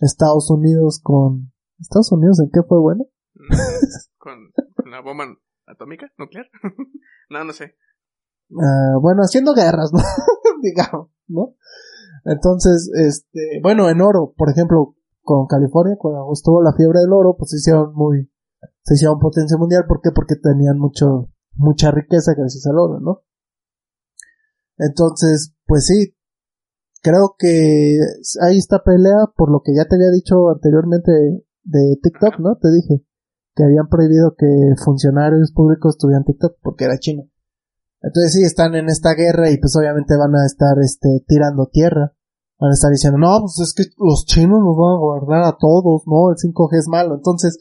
[0.00, 1.52] Estados Unidos con...
[1.78, 3.04] ¿Estados Unidos en qué fue bueno?
[4.18, 4.52] ¿Con,
[4.90, 5.24] la bomba
[5.66, 6.46] atómica, nuclear?
[7.30, 7.76] no, no sé.
[8.52, 10.00] Ah, bueno, haciendo guerras, ¿no?
[10.62, 11.54] Digamos, ¿no?
[12.24, 17.36] Entonces, este, bueno, en oro, por ejemplo, con California, cuando estuvo la fiebre del oro,
[17.36, 18.30] pues se hicieron muy,
[18.82, 20.10] se hicieron potencia mundial, ¿por qué?
[20.14, 23.22] Porque tenían mucho, mucha riqueza gracias al oro, ¿no?
[24.78, 26.14] Entonces, pues sí,
[27.02, 27.98] creo que
[28.42, 31.12] hay esta pelea por lo que ya te había dicho anteriormente
[31.62, 32.56] de TikTok, ¿no?
[32.56, 33.04] Te dije
[33.54, 34.46] que habían prohibido que
[34.82, 37.22] funcionarios públicos tuvieran TikTok porque era China.
[38.00, 42.12] Entonces sí, están en esta guerra y pues obviamente van a estar este tirando tierra.
[42.58, 45.56] Van a estar diciendo, no, pues es que los chinos nos van a gobernar a
[45.58, 46.30] todos, ¿no?
[46.30, 47.14] El 5G es malo.
[47.14, 47.58] Entonces,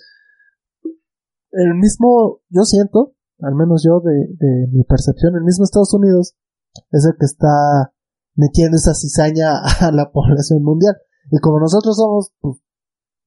[1.52, 6.36] el mismo, yo siento, al menos yo de mi percepción, el mismo Estados Unidos
[6.92, 7.94] es el que está
[8.36, 10.96] metiendo esa cizaña a la población mundial.
[11.32, 12.58] Y como nosotros somos pues,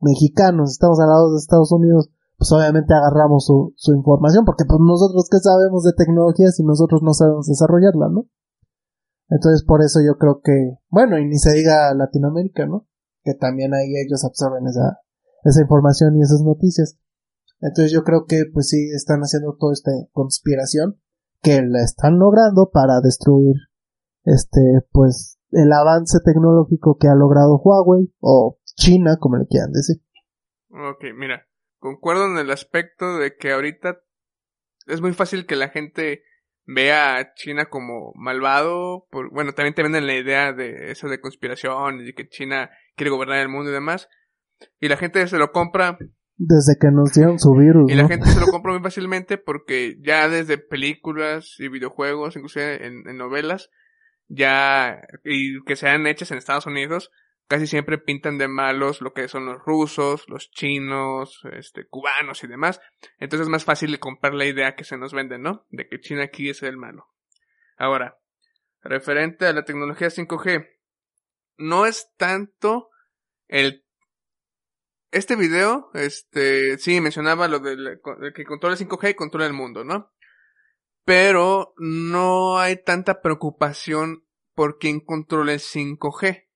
[0.01, 5.27] mexicanos, estamos al lado de Estados Unidos, pues obviamente agarramos su, información, porque pues nosotros
[5.31, 8.29] que sabemos de tecnología si nosotros no sabemos desarrollarla, ¿no?
[9.29, 12.87] Entonces por eso yo creo que, bueno, y ni se diga Latinoamérica, ¿no?
[13.25, 15.01] Que también ahí ellos absorben esa,
[15.45, 16.99] esa información y esas noticias.
[17.61, 21.01] Entonces yo creo que pues sí están haciendo toda esta conspiración
[21.43, 23.55] que la están logrando para destruir
[24.25, 29.97] este pues el avance tecnológico que ha logrado Huawei o China como le quieran decir.
[30.69, 31.47] Ok, mira,
[31.79, 34.01] concuerdo en el aspecto de que ahorita
[34.87, 36.23] es muy fácil que la gente
[36.67, 41.21] vea a China como malvado, por, bueno, también te venden la idea de eso de
[41.21, 44.09] conspiración y que China quiere gobernar el mundo y demás,
[44.81, 45.99] y la gente se lo compra
[46.37, 47.91] desde que nos dieron su virus.
[47.91, 52.87] Y la gente se lo compra muy fácilmente porque ya desde películas y videojuegos, inclusive
[52.87, 53.71] en, en novelas,
[54.29, 57.11] ya, y que sean hechas en Estados Unidos,
[57.49, 62.49] casi siempre pintan de malos lo que son los rusos, los chinos, este, cubanos y
[62.49, 62.81] demás.
[63.19, 65.65] Entonces es más fácil de comprar la idea que se nos vende, ¿no?
[65.71, 67.07] De que China aquí es el malo.
[67.77, 68.19] Ahora,
[68.83, 70.69] referente a la tecnología 5G,
[71.59, 72.91] no es tanto
[73.49, 73.86] el
[75.11, 78.01] este video, este, sí, mencionaba lo del
[78.35, 80.13] que controla el 5G y controla el mundo, ¿no?
[81.05, 86.49] Pero no hay tanta preocupación por quién controla el 5G.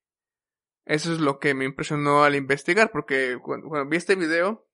[0.85, 4.67] Eso es lo que me impresionó al investigar, porque cuando, vi este video,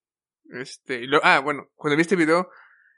[0.51, 2.49] este, ah, bueno, cuando vi este video,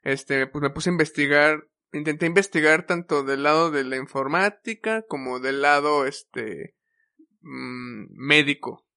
[0.02, 5.40] este, pues me puse a investigar, intenté investigar tanto del lado de la informática como
[5.40, 6.76] del lado, este,
[7.40, 8.87] mmm, médico,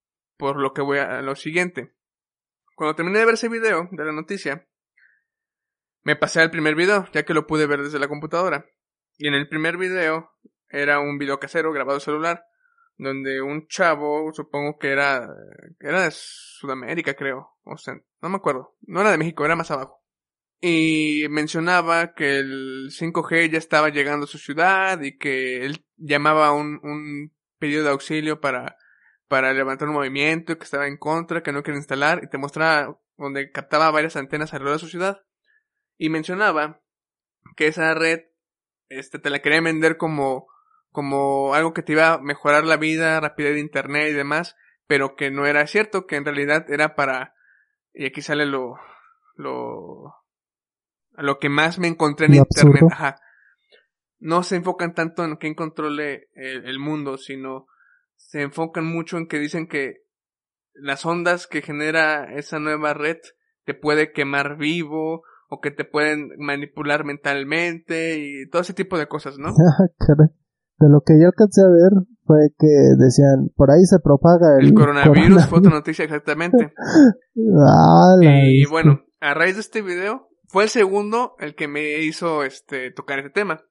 [0.41, 1.93] por lo que voy a, lo siguiente.
[2.75, 4.67] Cuando terminé de ver ese video de la noticia,
[6.01, 8.65] me pasé al primer video, ya que lo pude ver desde la computadora.
[9.19, 10.31] Y en el primer video
[10.67, 12.43] era un video casero grabado celular,
[12.97, 15.29] donde un chavo, supongo que era,
[15.79, 19.69] era de Sudamérica, creo, o sea, no me acuerdo, no era de México, era más
[19.69, 20.01] abajo.
[20.59, 26.51] Y mencionaba que el 5G ya estaba llegando a su ciudad y que él llamaba
[26.51, 28.75] un, un pedido de auxilio para,
[29.31, 32.99] para levantar un movimiento que estaba en contra, que no quería instalar, y te mostraba
[33.15, 35.21] donde captaba varias antenas alrededor de su ciudad.
[35.97, 36.81] Y mencionaba
[37.55, 38.23] que esa red,
[38.89, 40.47] este, te la quería vender como
[40.89, 45.15] como algo que te iba a mejorar la vida, rapidez de internet y demás, pero
[45.15, 47.33] que no era cierto, que en realidad era para,
[47.93, 48.75] y aquí sale lo,
[49.35, 50.13] lo,
[51.11, 53.21] lo que más me encontré en internet, ajá.
[54.19, 57.67] No se enfocan tanto en quién controle el, el mundo, sino
[58.31, 60.05] se enfocan mucho en que dicen que
[60.73, 63.17] las ondas que genera esa nueva red
[63.65, 69.07] te puede quemar vivo o que te pueden manipular mentalmente y todo ese tipo de
[69.07, 69.49] cosas, ¿no?
[70.79, 72.67] de lo que yo alcancé a ver fue que
[72.97, 76.73] decían, por ahí se propaga el, coronavirus, fue otra noticia exactamente.
[77.35, 82.91] y bueno, a raíz de este video, fue el segundo el que me hizo este
[82.91, 83.61] tocar este tema.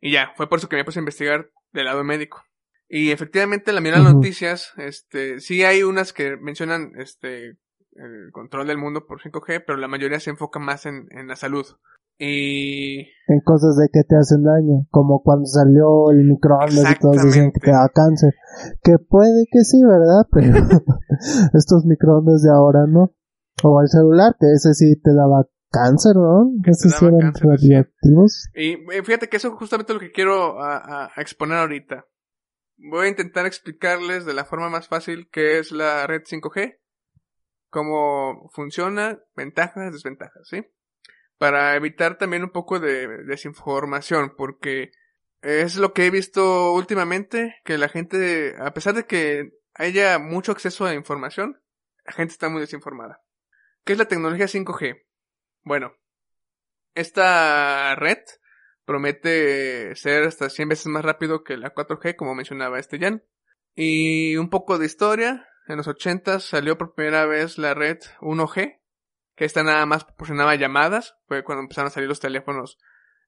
[0.00, 2.42] Y ya, fue por eso que me puse a investigar del lado médico.
[2.88, 7.58] Y efectivamente, la mira las noticias, este, sí hay unas que mencionan este
[7.92, 11.36] el control del mundo por 5G, pero la mayoría se enfoca más en, en la
[11.36, 11.66] salud.
[12.18, 13.00] Y...
[13.28, 17.52] En cosas de que te hacen daño, como cuando salió el microondas y todos dicen
[17.52, 18.34] que te da cáncer.
[18.82, 20.26] Que puede que sí, ¿verdad?
[20.32, 20.52] Pero
[21.54, 23.14] estos microondas de ahora no.
[23.62, 26.50] O el celular, que ese sí te daba cáncer, ¿no?
[26.62, 28.48] Que esos sí eran radioactivos.
[28.54, 32.04] Y fíjate que eso es justamente lo que quiero a, exponer ahorita.
[32.78, 36.78] Voy a intentar explicarles de la forma más fácil que es la red 5G
[37.70, 40.66] cómo funciona, ventajas, desventajas, ¿sí?
[41.38, 44.90] Para evitar también un poco de desinformación, porque
[45.40, 50.52] es lo que he visto últimamente, que la gente, a pesar de que haya mucho
[50.52, 51.60] acceso a información,
[52.04, 53.22] la gente está muy desinformada.
[53.84, 55.04] ¿Qué es la tecnología 5G?
[55.62, 55.94] Bueno,
[56.94, 58.18] esta red
[58.88, 63.22] promete ser hasta 100 veces más rápido que la 4G, como mencionaba este Jan.
[63.74, 65.46] Y un poco de historia.
[65.66, 68.80] En los 80 salió por primera vez la red 1G,
[69.36, 71.18] que esta nada más proporcionaba llamadas.
[71.26, 72.78] Fue cuando empezaron a salir los teléfonos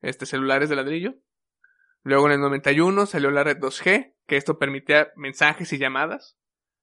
[0.00, 1.16] este, celulares de ladrillo.
[2.04, 6.38] Luego en el 91 salió la red 2G, que esto permitía mensajes y llamadas.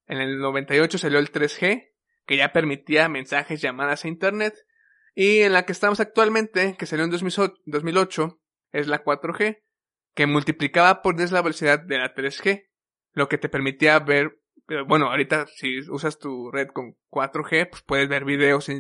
[0.06, 1.94] En el 98 salió el 3G,
[2.28, 4.54] que ya permitía mensajes, llamadas a Internet.
[5.16, 8.40] Y en la que estamos actualmente, que salió en 2008,
[8.72, 9.62] es la 4G,
[10.16, 12.68] que multiplicaba por 10 la velocidad de la 3G,
[13.14, 17.84] lo que te permitía ver, eh, bueno, ahorita si usas tu red con 4G, pues
[17.84, 18.78] puedes ver videos sin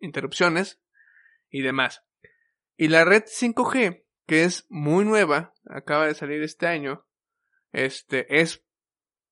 [0.00, 0.80] interrupciones
[1.48, 2.02] y demás.
[2.76, 7.06] Y la red 5G, que es muy nueva, acaba de salir este año,
[7.72, 8.64] este, es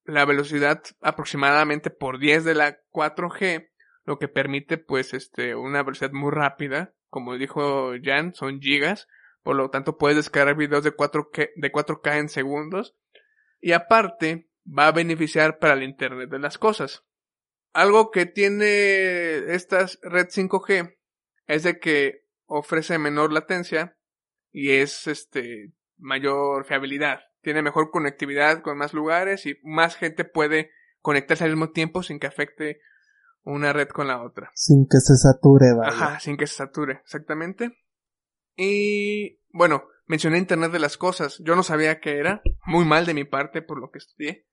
[0.04, 3.70] la velocidad aproximadamente por 10 de la 4G,
[4.04, 9.06] lo que permite pues este, una velocidad muy rápida, como dijo Jan, son gigas,
[9.42, 12.96] por lo tanto puedes descargar videos de 4K, de 4K en segundos,
[13.61, 17.05] y aparte va a beneficiar para el Internet de las cosas.
[17.72, 20.96] Algo que tiene esta red 5G
[21.46, 23.96] es de que ofrece menor latencia
[24.51, 27.20] y es este mayor fiabilidad.
[27.42, 30.70] Tiene mejor conectividad con más lugares y más gente puede
[31.01, 32.81] conectarse al mismo tiempo sin que afecte
[33.42, 34.51] una red con la otra.
[34.55, 35.90] Sin que se sature, vaya.
[35.90, 37.79] Ajá, sin que se sature, exactamente.
[38.58, 41.40] Y bueno, mencioné Internet de las Cosas.
[41.44, 42.42] Yo no sabía qué era.
[42.66, 44.46] Muy mal de mi parte por lo que estudié.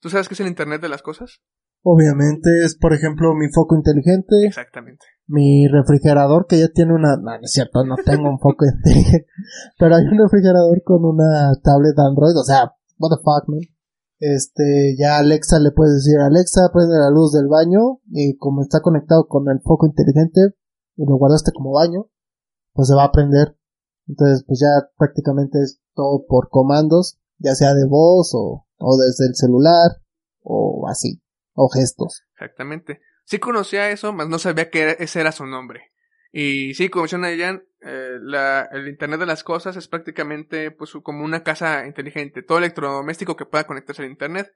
[0.00, 1.40] ¿Tú sabes qué es el Internet de las Cosas?
[1.82, 4.34] Obviamente es, por ejemplo, mi foco inteligente.
[4.44, 5.06] Exactamente.
[5.28, 7.16] Mi refrigerador que ya tiene una...
[7.16, 9.26] No, no es cierto, no tengo un foco inteligente.
[9.78, 12.36] Pero hay un refrigerador con una tablet Android.
[12.36, 13.60] O sea, what the fuck, man.
[14.18, 18.00] Este, ya Alexa le puedes decir, Alexa, prende la luz del baño.
[18.10, 20.40] Y como está conectado con el foco inteligente
[20.96, 22.08] y lo guardaste como baño,
[22.74, 23.56] pues se va a prender.
[24.06, 29.26] Entonces, pues ya prácticamente es todo por comandos, ya sea de voz o, o desde
[29.26, 30.02] el celular
[30.42, 31.22] o así
[31.54, 32.24] o gestos.
[32.34, 33.00] Exactamente.
[33.24, 35.92] Sí conocía eso, mas no sabía que ese era su nombre.
[36.30, 38.18] Y sí, como menciona Jan, eh,
[38.72, 42.42] el Internet de las Cosas es prácticamente pues como una casa inteligente.
[42.42, 44.52] Todo electrodoméstico que pueda conectarse al Internet.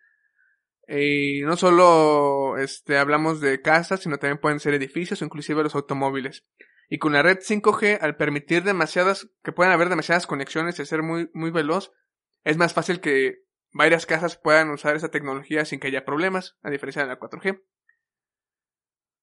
[0.89, 5.75] Y no solo este, hablamos de casas, sino también pueden ser edificios o inclusive los
[5.75, 6.45] automóviles.
[6.89, 11.03] Y con la red 5G, al permitir demasiadas, que puedan haber demasiadas conexiones y ser
[11.03, 11.93] muy, muy veloz,
[12.45, 16.71] es más fácil que varias casas puedan usar esa tecnología sin que haya problemas, a
[16.71, 17.63] diferencia de la 4G.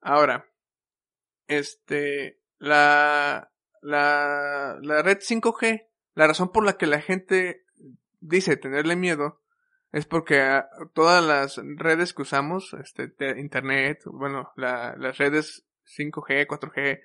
[0.01, 0.47] Ahora,
[1.47, 3.51] este, la,
[3.81, 7.65] la, la red 5G, la razón por la que la gente
[8.19, 9.41] dice tenerle miedo
[9.91, 15.65] es porque ah, todas las redes que usamos, este, internet, bueno, la, las redes
[15.97, 17.01] 5G, 4G,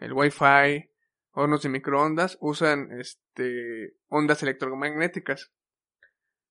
[0.00, 0.90] el Wi-Fi,
[1.30, 5.52] hornos de microondas, usan, este, ondas electromagnéticas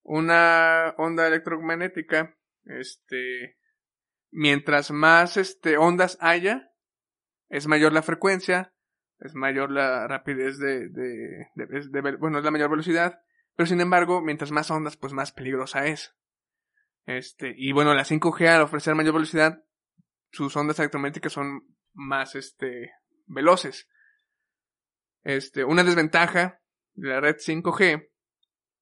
[0.09, 2.35] una onda electromagnética,
[2.65, 3.57] este,
[4.31, 6.71] mientras más este, ondas haya,
[7.49, 8.73] es mayor la frecuencia,
[9.19, 13.21] es mayor la rapidez de, de, de, bueno, es la mayor velocidad,
[13.55, 16.15] pero sin embargo, mientras más ondas, pues más peligrosa es.
[17.05, 19.63] Este, y bueno, la 5G al ofrecer mayor velocidad,
[20.31, 22.93] sus ondas electromagnéticas son más, este,
[23.29, 23.87] veloces.
[25.23, 26.61] Este, una desventaja
[26.93, 28.09] de la red 5G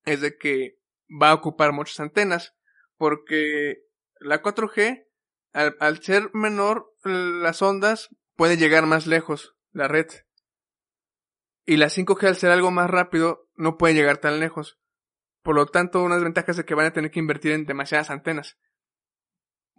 [0.05, 0.79] es de que
[1.09, 2.55] va a ocupar muchas antenas,
[2.97, 3.83] porque
[4.19, 5.05] la 4G,
[5.53, 10.07] al, ser menor las ondas, puede llegar más lejos la red.
[11.65, 14.79] Y la 5G, al ser algo más rápido, no puede llegar tan lejos.
[15.43, 18.57] Por lo tanto, una desventaja es que van a tener que invertir en demasiadas antenas.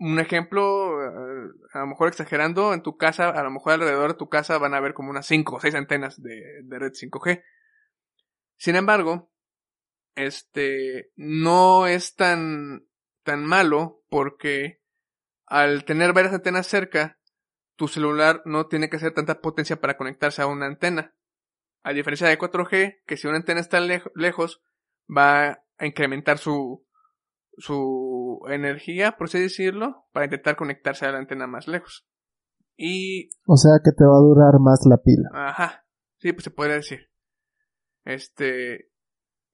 [0.01, 4.19] Un ejemplo, eh, a lo mejor exagerando, en tu casa, a lo mejor alrededor de
[4.19, 7.43] tu casa van a haber como unas 5 o 6 antenas de, de red 5G.
[8.57, 9.31] Sin embargo,
[10.15, 12.87] este, no es tan,
[13.23, 14.81] tan malo porque
[15.47, 17.19] al tener varias antenas cerca,
[17.77, 21.15] tu celular no tiene que hacer tanta potencia para conectarse a una antena.
[21.83, 24.63] A diferencia de 4G, que si una antena está lejos,
[25.09, 26.85] va a incrementar su,
[27.59, 32.07] su energía, por así decirlo, para intentar conectarse a la antena más lejos.
[32.77, 33.31] Y...
[33.47, 35.29] O sea que te va a durar más la pila.
[35.33, 35.85] Ajá.
[36.19, 37.11] Sí, pues se puede decir.
[38.05, 38.91] Este,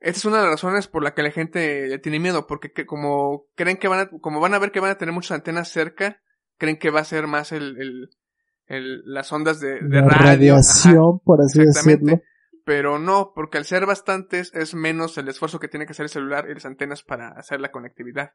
[0.01, 2.71] esta es una de las razones por la que la gente le tiene miedo, porque
[2.87, 5.69] como creen que van a, como van a ver que van a tener muchas antenas
[5.69, 6.21] cerca
[6.59, 8.11] creen que va a ser más el, el,
[8.67, 10.25] el las ondas de, La radio.
[10.25, 12.21] radiación, por así decirlo.
[12.65, 16.11] Pero no, porque al ser bastantes es menos el esfuerzo que tiene que hacer el
[16.11, 18.33] celular y las antenas para hacer la conectividad.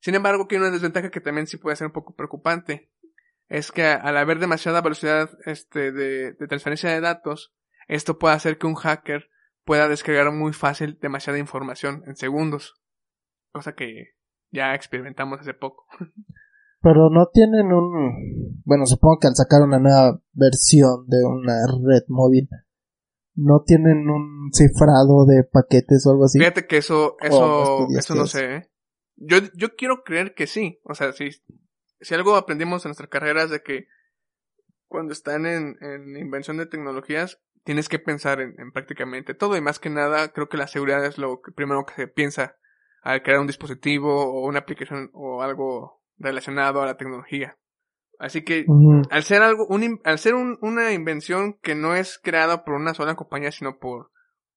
[0.00, 2.90] Sin embargo, aquí una desventaja que también sí puede ser un poco preocupante.
[3.48, 7.54] Es que al haber demasiada velocidad este, de transferencia de datos,
[7.86, 9.30] esto puede hacer que un hacker
[9.64, 12.74] pueda descargar muy fácil demasiada información en segundos.
[13.52, 14.14] Cosa que
[14.50, 15.86] ya experimentamos hace poco.
[16.80, 18.62] Pero no tienen un...
[18.64, 22.48] Bueno, supongo que al sacar una nueva versión de una red móvil,
[23.38, 26.40] no tienen un cifrado de paquetes o algo así.
[26.40, 28.70] Fíjate que eso, eso, eso no sé, ¿eh?
[29.14, 30.80] Yo, yo quiero creer que sí.
[30.82, 31.30] O sea, si,
[32.00, 33.86] si algo aprendimos en nuestra carrera es de que
[34.88, 39.60] cuando están en, en invención de tecnologías, tienes que pensar en, en, prácticamente todo y
[39.60, 42.56] más que nada creo que la seguridad es lo que primero que se piensa
[43.02, 47.56] al crear un dispositivo o una aplicación o algo relacionado a la tecnología.
[48.18, 48.66] Así que
[49.10, 52.92] al ser algo, un, al ser un, una invención que no es creada por una
[52.92, 54.10] sola compañía, sino por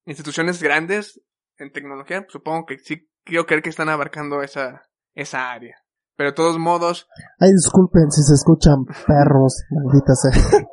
[0.04, 1.22] instituciones grandes
[1.58, 4.82] en tecnología, supongo que sí quiero creer que están abarcando esa,
[5.14, 5.76] esa área.
[6.16, 7.08] Pero de todos modos.
[7.38, 10.66] Ay, disculpen si se escuchan perros, maldita sea.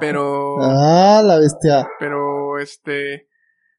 [0.00, 0.56] Pero.
[0.60, 1.86] Ah, la bestia.
[1.98, 3.28] Pero, este.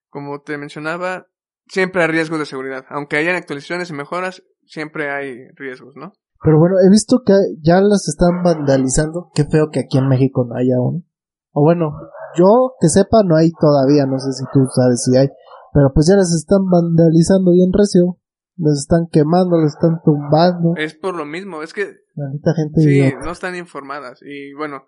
[0.09, 1.27] Como te mencionaba,
[1.67, 2.85] siempre hay riesgos de seguridad.
[2.89, 6.13] Aunque hayan actualizaciones y mejoras, siempre hay riesgos, ¿no?
[6.43, 9.31] Pero bueno, he visto que ya las están vandalizando.
[9.33, 11.07] Qué feo que aquí en México no haya aún.
[11.51, 11.93] O bueno,
[12.35, 15.29] yo que sepa no hay todavía, no sé si tú sabes si hay.
[15.73, 18.19] Pero pues ya las están vandalizando bien recio.
[18.57, 20.75] Las están quemando, las están tumbando.
[20.77, 22.03] Es por lo mismo, es que...
[22.15, 24.19] Maldita gente Sí, no están informadas.
[24.21, 24.85] Y bueno,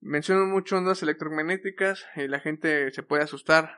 [0.00, 3.70] menciono mucho ondas electromagnéticas y la gente se puede asustar.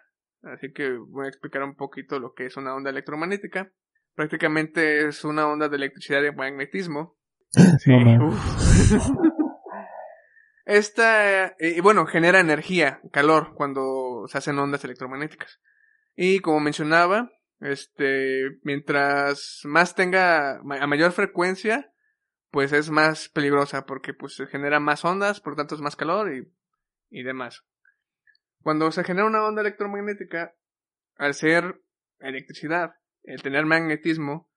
[0.42, 3.72] Así que voy a explicar un poquito lo que es una onda electromagnética.
[4.14, 7.16] Prácticamente es una onda de electricidad y magnetismo.
[7.84, 7.92] Sí.
[10.64, 15.60] Esta, y bueno, genera energía, calor, cuando se hacen ondas electromagnéticas.
[16.14, 21.92] Y como mencionaba, este, mientras más tenga, a mayor frecuencia,
[22.50, 26.32] pues es más peligrosa porque pues se genera más ondas, por tanto es más calor
[26.32, 26.52] y,
[27.10, 27.64] y demás.
[28.62, 30.54] Cuando se genera una onda electromagnética,
[31.16, 31.82] al ser
[32.20, 32.94] electricidad,
[33.24, 34.50] el tener magnetismo,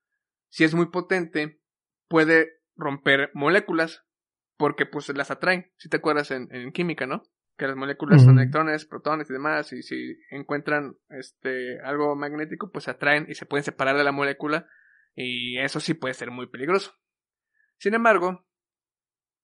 [0.48, 1.60] si es muy potente,
[2.08, 4.04] puede romper moléculas
[4.56, 5.72] porque pues las atraen.
[5.76, 7.22] Si te acuerdas en, en química, ¿no?
[7.56, 12.84] Que las moléculas son electrones, protones y demás, y si encuentran este algo magnético, pues
[12.84, 14.68] se atraen y se pueden separar de la molécula,
[15.14, 16.94] y eso sí puede ser muy peligroso.
[17.78, 18.46] Sin embargo,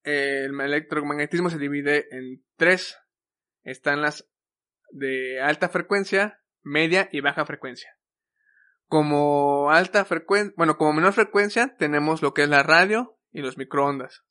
[0.03, 2.99] el electromagnetismo se divide en tres.
[3.62, 4.29] Están las
[4.91, 7.97] de alta frecuencia, media y baja frecuencia.
[8.93, 13.57] Como alta frecuencia, bueno, como menor frecuencia tenemos lo que es la radio y los
[13.57, 14.22] microondas.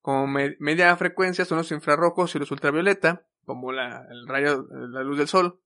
[0.00, 5.04] Como me media frecuencia son los infrarrojos y los ultravioleta, como la, el rayo, la
[5.04, 5.62] luz del sol.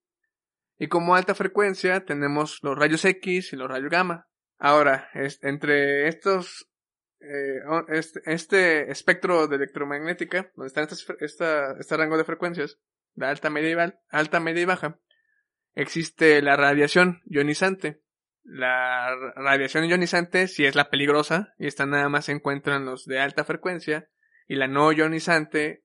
[0.76, 4.28] Y como alta frecuencia tenemos los rayos X y los rayos gamma.
[4.58, 6.70] Ahora, es, entre estos,
[7.18, 10.82] eh, este, este, espectro de electromagnética, donde está
[11.20, 12.78] esta, este rango de frecuencias,
[13.14, 14.98] de alta, media alta, media y baja,
[15.74, 18.02] existe la radiación ionizante.
[18.44, 23.20] La radiación ionizante si es la peligrosa y esta nada más se encuentran los de
[23.20, 24.08] alta frecuencia
[24.48, 25.84] y la no ionizante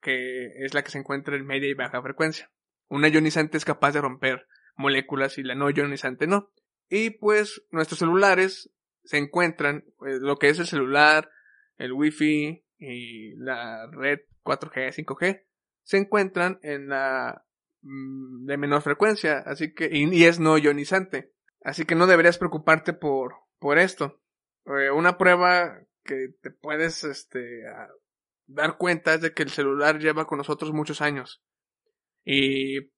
[0.00, 2.50] que es la que se encuentra en media y baja frecuencia.
[2.88, 6.50] Una ionizante es capaz de romper moléculas y la no ionizante no.
[6.88, 8.70] Y pues nuestros celulares
[9.04, 11.30] se encuentran, pues, lo que es el celular,
[11.78, 15.44] el wifi y la red 4G, 5G,
[15.84, 17.44] se encuentran en la
[17.82, 21.32] de menor frecuencia, así que, y, es no ionizante.
[21.62, 24.20] Así que no deberías preocuparte por, por esto.
[24.66, 27.62] Eh, una prueba que te puedes, este,
[28.46, 31.42] dar cuenta es de que el celular lleva con nosotros muchos años.
[32.24, 32.92] Y,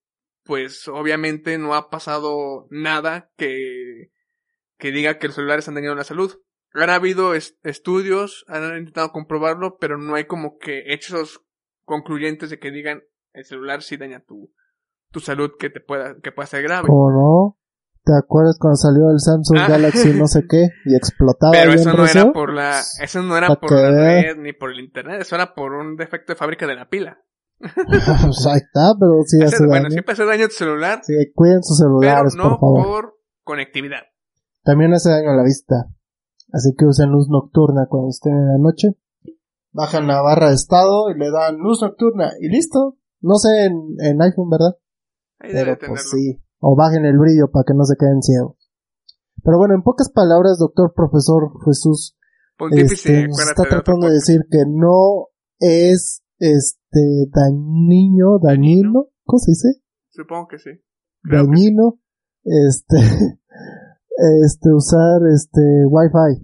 [0.45, 4.11] pues, obviamente no ha pasado nada que,
[4.79, 6.41] que diga que el celular está dañando la salud.
[6.73, 11.45] Han habido estudios, han intentado comprobarlo, pero no hay como que hechos
[11.85, 14.53] concluyentes de que digan el celular sí daña tu,
[15.15, 16.89] tu salud que te pueda, que pueda ser grave.
[16.91, 17.57] ¿O no?
[18.05, 19.67] ¿Te acuerdas cuando salió el Samsung Ah.
[19.69, 23.49] Galaxy no sé qué y explotaba Pero eso no era por la, eso no era
[23.49, 26.67] ¿Pa por la red ni por el internet, eso era por un defecto de fábrica
[26.67, 27.19] de la pila.
[27.61, 31.15] Pues ahí está, pero sí Hace- hace bueno, siempre hace daño a tu celular, Sí,
[31.35, 32.85] cuiden sus pero celulares, no por favor.
[32.87, 34.03] por conectividad.
[34.65, 35.87] También hace daño a la vista.
[36.53, 38.89] Así que usen luz nocturna cuando estén en la noche.
[39.73, 42.97] Bajan la barra de estado y le dan luz nocturna y listo.
[43.21, 44.77] No sé en, en iPhone, ¿verdad?
[45.39, 45.95] Ahí debe Pero tenerlo.
[45.95, 46.41] pues sí.
[46.59, 48.57] O bajen el brillo para que no se queden ciegos.
[49.43, 52.17] Pero bueno, en pocas palabras, doctor profesor Jesús,
[52.71, 55.29] este, nos está tratando de decir que no
[55.59, 59.83] es este dañino, dañino, ¿cómo se dice?
[60.11, 60.71] Supongo que sí.
[61.23, 62.01] dañino,
[62.45, 62.97] este,
[64.45, 66.43] este, usar este Wi-Fi,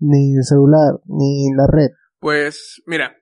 [0.00, 1.90] ni el celular, ni la red.
[2.18, 3.14] Pues, mira,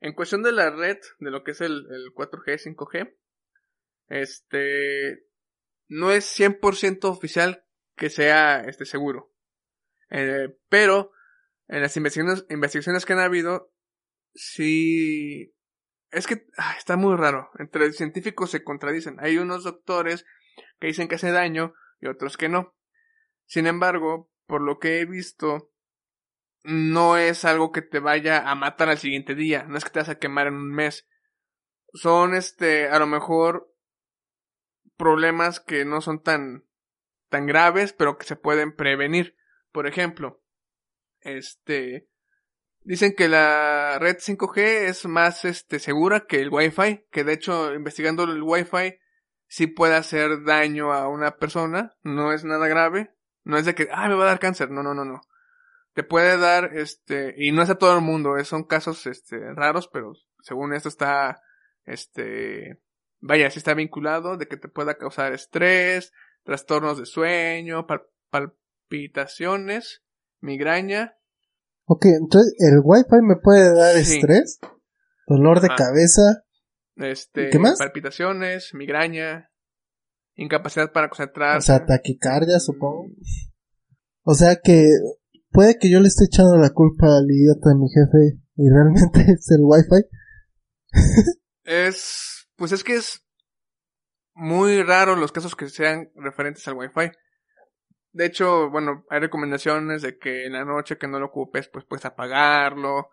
[0.00, 3.14] en cuestión de la red, de lo que es el, el 4G, 5G,
[4.08, 5.26] este,
[5.88, 7.64] no es 100% oficial
[7.96, 9.32] que sea este seguro.
[10.10, 11.12] Eh, pero
[11.68, 13.72] en las investigaciones, investigaciones que han habido,
[14.34, 15.54] sí,
[16.10, 17.50] es que ah, está muy raro.
[17.58, 19.16] Entre científicos se contradicen.
[19.20, 20.24] Hay unos doctores
[20.80, 22.74] que dicen que hace daño y otros que no.
[23.46, 25.72] Sin embargo, por lo que he visto,
[26.62, 29.64] no es algo que te vaya a matar al siguiente día.
[29.64, 31.08] No es que te vas a quemar en un mes.
[31.92, 33.73] Son, este, a lo mejor
[34.96, 36.64] problemas que no son tan,
[37.28, 39.36] tan graves, pero que se pueden prevenir.
[39.72, 40.42] Por ejemplo,
[41.20, 42.08] este,
[42.82, 47.74] dicen que la red 5G es más, este, segura que el Wi-Fi, que de hecho,
[47.74, 48.98] investigando el Wi-Fi,
[49.48, 53.88] sí puede hacer daño a una persona, no es nada grave, no es de que,
[53.92, 55.20] ah, me va a dar cáncer, no, no, no, no.
[55.92, 59.38] Te puede dar, este, y no es a todo el mundo, eh, son casos, este,
[59.54, 61.40] raros, pero según esto está,
[61.84, 62.80] este,
[63.24, 66.12] vaya, sí está vinculado de que te pueda causar estrés,
[66.44, 67.86] trastornos de sueño,
[68.30, 70.02] palpitaciones,
[70.40, 71.16] migraña.
[71.86, 74.60] Ok, entonces el wifi me puede dar estrés,
[75.26, 76.44] dolor de cabeza,
[76.96, 77.78] este, ¿qué más?
[77.78, 79.50] Palpitaciones, migraña,
[80.34, 81.72] incapacidad para concentrarse.
[81.72, 83.08] O sea, taquicardia, supongo.
[84.22, 84.86] O sea que
[85.50, 89.20] puede que yo le esté echando la culpa al idiota de mi jefe y realmente
[89.32, 90.06] es el wifi.
[91.64, 93.24] es, pues es que es
[94.34, 97.10] muy raro los casos que sean referentes al wifi.
[98.12, 101.84] De hecho, bueno, hay recomendaciones de que en la noche que no lo ocupes, pues
[101.84, 103.10] puedes apagarlo,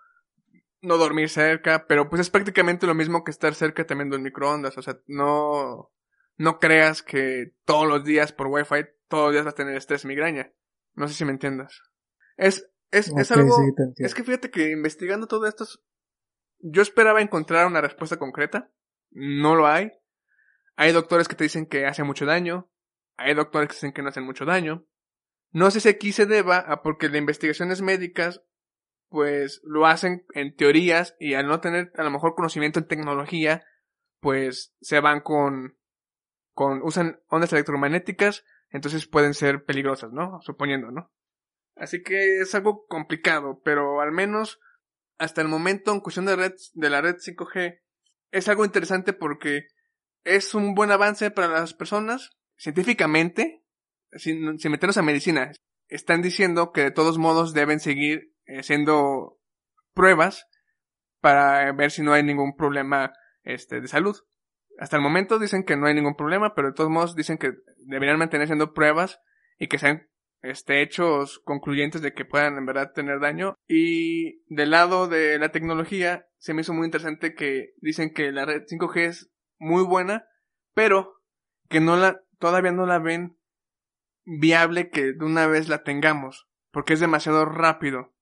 [0.81, 4.23] no dormir cerca, pero pues es prácticamente lo mismo que estar cerca también de un
[4.23, 5.91] microondas, o sea, no,
[6.37, 10.05] no creas que todos los días por wifi, todos los días vas a tener estrés
[10.05, 10.51] migraña.
[10.93, 11.81] No sé si me entiendas.
[12.37, 13.55] Es, es, es algo,
[13.97, 15.65] es que fíjate que investigando todo esto,
[16.59, 18.71] yo esperaba encontrar una respuesta concreta,
[19.12, 19.91] no lo hay.
[20.76, 22.72] Hay doctores que te dicen que hace mucho daño,
[23.18, 24.86] hay doctores que dicen que no hacen mucho daño.
[25.51, 28.41] No sé si aquí se deba a porque las investigaciones médicas
[29.09, 33.66] pues lo hacen en teorías y al no tener a lo mejor conocimiento en tecnología,
[34.22, 35.78] pues se van con,
[36.53, 40.39] con, usan ondas electromagnéticas, entonces pueden ser peligrosas, ¿no?
[40.41, 41.12] Suponiendo, ¿no?
[41.76, 44.62] Así que es algo complicado, pero al menos
[45.18, 47.82] hasta el momento en cuestión de red, de la red 5G,
[48.32, 49.67] es algo interesante porque
[50.23, 53.63] es un buen avance para las personas, científicamente,
[54.13, 55.51] sin, sin meternos a medicina,
[55.88, 59.38] están diciendo que de todos modos deben seguir haciendo
[59.93, 60.47] pruebas
[61.19, 63.13] para ver si no hay ningún problema
[63.43, 64.17] este, de salud.
[64.79, 67.51] Hasta el momento dicen que no hay ningún problema, pero de todos modos dicen que
[67.86, 69.19] deberían mantener haciendo pruebas
[69.59, 70.09] y que sean
[70.41, 73.55] este, hechos concluyentes de que puedan en verdad tener daño.
[73.67, 78.45] Y del lado de la tecnología, se me hizo muy interesante que dicen que la
[78.45, 80.25] red 5G es muy buena,
[80.73, 81.21] pero
[81.69, 83.37] que no la, todavía no la ven
[84.25, 88.13] viable que de una vez la tengamos, porque es demasiado rápido.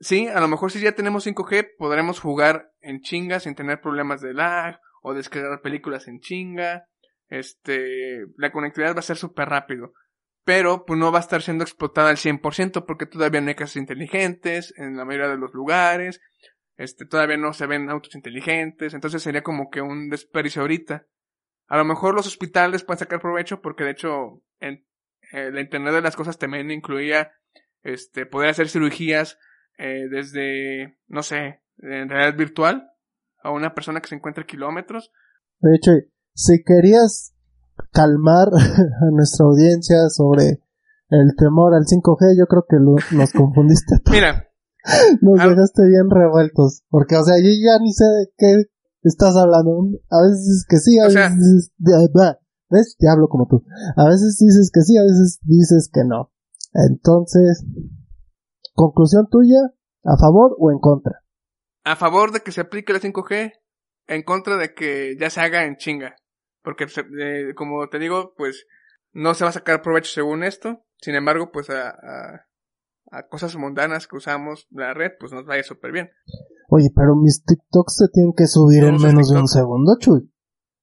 [0.00, 4.20] Sí, a lo mejor si ya tenemos 5G podremos jugar en chinga sin tener problemas
[4.20, 6.88] de lag o descargar películas en chinga.
[7.28, 9.92] Este, la conectividad va a ser súper rápido.
[10.44, 13.76] Pero pues no va a estar siendo explotada al 100% porque todavía no hay casas
[13.76, 16.20] inteligentes en la mayoría de los lugares.
[16.76, 18.94] Este, todavía no se ven autos inteligentes.
[18.94, 21.06] Entonces sería como que un desperdicio ahorita.
[21.66, 24.86] A lo mejor los hospitales pueden sacar provecho porque de hecho en
[25.32, 27.32] eh, la Internet de las cosas también incluía
[27.82, 29.38] este poder hacer cirugías
[29.78, 32.90] eh, desde no sé en realidad virtual
[33.42, 35.12] a una persona que se encuentra kilómetros.
[35.60, 35.92] De hecho,
[36.34, 37.33] si querías
[37.94, 40.60] calmar a nuestra audiencia sobre
[41.08, 42.76] el temor al 5G, yo creo que
[43.14, 43.96] nos confundiste.
[44.10, 44.50] Mira.
[45.22, 46.82] Nos dejaste bien revueltos.
[46.90, 48.64] Porque, o sea, yo ya ni sé de qué
[49.02, 49.70] estás hablando.
[50.10, 52.30] A veces dices que sí, a veces dices,
[52.68, 52.96] ¿ves?
[52.98, 53.64] Ya hablo como tú.
[53.96, 56.32] A veces dices que sí, a veces dices que no.
[56.74, 57.64] Entonces,
[58.74, 59.60] conclusión tuya,
[60.04, 61.22] ¿a favor o en contra?
[61.84, 63.52] A favor de que se aplique la 5G,
[64.08, 66.16] en contra de que ya se haga en chinga.
[66.64, 66.86] Porque,
[67.20, 68.66] eh, como te digo, pues
[69.12, 70.84] no se va a sacar provecho según esto.
[70.96, 72.46] Sin embargo, pues a, a,
[73.10, 76.10] a cosas mundanas que usamos la red, pues nos vaya súper bien.
[76.68, 80.32] Oye, pero mis TikToks se tienen que subir en menos de un segundo, Chuy.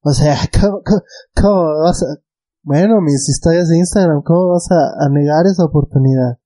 [0.01, 0.35] O sea,
[1.35, 2.21] ¿cómo, vas a...
[2.63, 6.37] Bueno, mis historias de Instagram, ¿cómo vas a, negar esa oportunidad?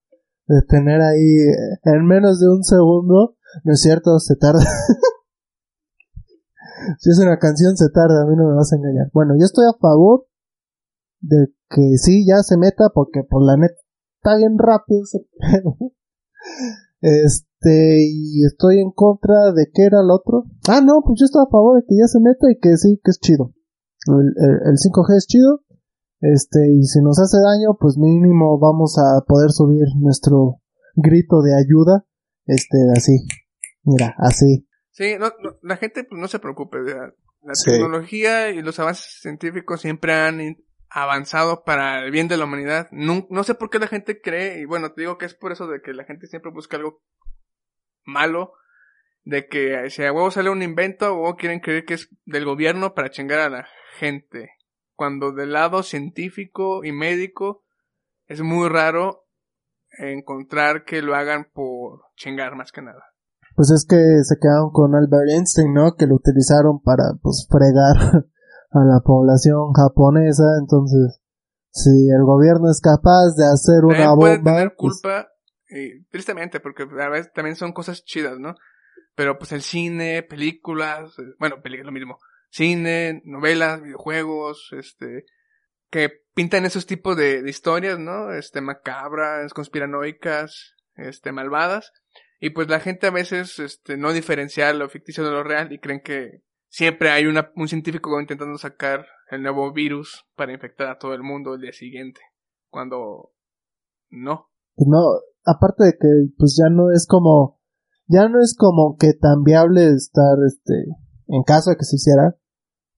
[0.48, 4.64] de tener ahí eh, en menos de un segundo, no es cierto, se tarda.
[7.00, 9.10] si es una canción se tarda, a mí no me vas a engañar.
[9.14, 10.28] Bueno, yo estoy a favor
[11.22, 13.76] de que sí, ya se meta, porque por la neta
[14.18, 15.26] está bien rápido ese
[17.02, 20.46] Este, y estoy en contra de que era el otro.
[20.68, 23.00] Ah, no, pues yo estoy a favor de que ya se meta y que sí,
[23.04, 23.54] que es chido.
[24.08, 24.34] El,
[24.70, 25.62] el 5G es chido.
[26.22, 30.62] Este, y si nos hace daño, pues mínimo vamos a poder subir nuestro
[30.96, 32.06] grito de ayuda.
[32.46, 33.28] Este, así.
[33.84, 34.68] Mira, así.
[34.96, 35.30] Sí, no,
[35.62, 36.78] la gente pues no se preocupe.
[36.80, 37.12] La,
[37.66, 40.58] tecnología y los avances científicos siempre han
[40.90, 42.88] avanzado para el bien de la humanidad.
[42.92, 45.52] No, no, sé por qué la gente cree, y bueno, te digo que es por
[45.52, 47.04] eso de que la gente siempre busca algo
[48.06, 48.54] malo,
[49.24, 52.94] de que si a huevo sale un invento, o quieren creer que es del gobierno
[52.96, 53.68] para chingar a la
[53.98, 54.52] gente.
[54.96, 57.66] Cuando del lado científico y médico
[58.28, 59.28] es muy raro
[59.90, 63.15] encontrar que lo hagan por chingar más que nada.
[63.56, 65.96] Pues es que se quedaron con Albert Einstein, ¿no?
[65.96, 67.96] Que lo utilizaron para, pues, fregar
[68.72, 71.22] a la población japonesa, entonces
[71.76, 75.28] si el gobierno es capaz de hacer una bomba, puede tener pues culpa
[76.10, 78.56] tristemente porque a veces también son cosas chidas, ¿no?
[79.14, 82.18] Pero pues el cine, películas, eh, bueno, películas lo mismo,
[82.50, 85.26] cine, novelas, videojuegos, este
[85.90, 88.32] que pintan esos tipos de, de historias, ¿no?
[88.32, 91.92] Este macabras, conspiranoicas, este malvadas
[92.46, 95.80] y pues la gente a veces este no diferencia lo ficticio de lo real y
[95.80, 101.00] creen que siempre hay una, un científico intentando sacar el nuevo virus para infectar a
[101.00, 102.22] todo el mundo el día siguiente,
[102.70, 103.32] cuando
[104.12, 104.52] no.
[104.76, 105.00] Pues no,
[105.44, 107.60] aparte de que pues ya no es como,
[108.06, 110.86] ya no es como que tan viable estar, este,
[111.26, 112.36] en caso de que se hiciera,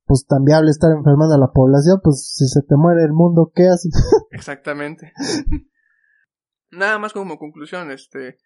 [0.04, 3.54] pues tan viable estar enfermando a la población, pues si se te muere el mundo,
[3.56, 3.94] ¿qué haces?
[4.32, 5.14] Exactamente.
[6.70, 8.40] Nada más como conclusión, este,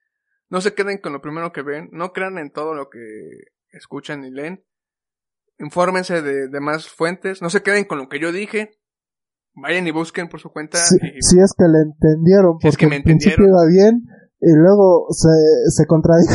[0.52, 3.00] no se queden con lo primero que ven, no crean en todo lo que
[3.72, 4.66] escuchan y leen,
[5.58, 8.72] infórmense de, más fuentes, no se queden con lo que yo dije,
[9.56, 10.78] vayan y busquen por su cuenta.
[10.78, 14.04] Si, es que le entendieron, porque es que me en principio iba bien
[14.42, 15.30] y luego se,
[15.70, 16.34] se contradijo.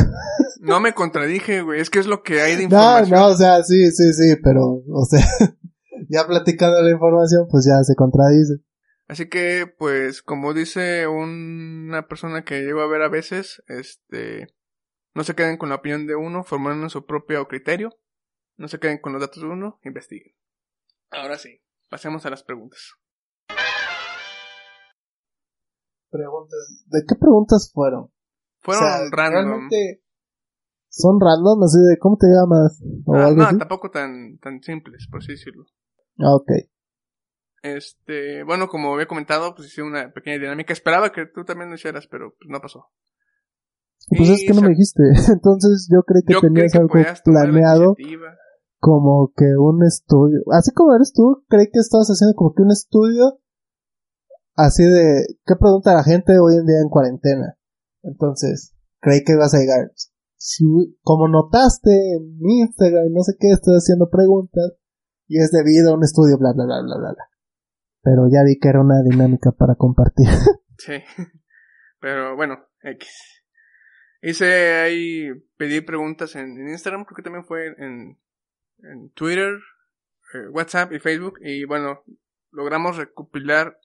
[0.61, 3.21] No me contradije, güey, es que es lo que hay de información.
[3.21, 5.21] No, no, o sea, sí, sí, sí, pero, o sea,
[6.09, 8.55] ya platicando la información, pues ya se contradice.
[9.09, 14.49] Así que, pues, como dice una persona que llego a ver a veces, este,
[15.15, 17.91] no se queden con la opinión de uno, formando su propio criterio.
[18.57, 20.35] No se queden con los datos de uno, investiguen.
[21.11, 22.95] Ahora sí, pasemos a las preguntas.
[26.11, 26.85] Preguntas.
[26.87, 28.11] ¿De qué preguntas fueron?
[28.61, 29.69] Fueron random.
[30.89, 32.83] son random, así de cómo te llamas.
[33.15, 35.65] Ah, no, tampoco tan, tan simples, por así decirlo.
[36.19, 36.51] Ah, ok.
[37.75, 40.73] Este, bueno, como había comentado, pues hice una pequeña dinámica.
[40.73, 42.87] Esperaba que tú también lo hicieras, pero pues no pasó.
[44.09, 45.03] Pues es que no me dijiste.
[45.33, 46.95] Entonces yo creí que tenías algo
[47.25, 47.97] planeado
[48.79, 50.41] como que un estudio.
[50.53, 53.41] Así como eres tú, creí que estabas haciendo como que un estudio
[54.55, 57.59] así de qué pregunta la gente hoy en día en cuarentena.
[58.03, 59.91] Entonces, creí que ibas a llegar.
[60.37, 60.65] Si,
[61.03, 64.75] como notaste en mi Instagram, no sé qué, estoy haciendo preguntas
[65.27, 67.36] y es debido a un estudio, bla, bla, bla, bla, bla.
[68.07, 70.29] Pero ya vi que era una dinámica para compartir.
[70.79, 71.03] sí.
[72.01, 73.43] Pero bueno, X.
[74.23, 75.27] Hice ahí,
[75.57, 78.17] pedí preguntas en, en Instagram, creo que también fue en,
[78.79, 79.59] en Twitter,
[80.35, 81.41] eh, WhatsApp y Facebook.
[81.41, 82.05] Y bueno,
[82.53, 83.77] logramos recopilar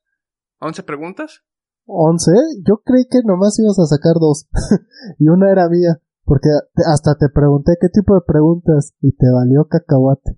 [0.60, 1.44] 11 preguntas.
[1.88, 2.62] ¿11?
[2.64, 4.48] Yo creí que nomás ibas a sacar dos.
[5.18, 6.00] y una era mía.
[6.26, 6.50] Porque
[6.86, 10.38] hasta te pregunté qué tipo de preguntas y te valió cacahuate.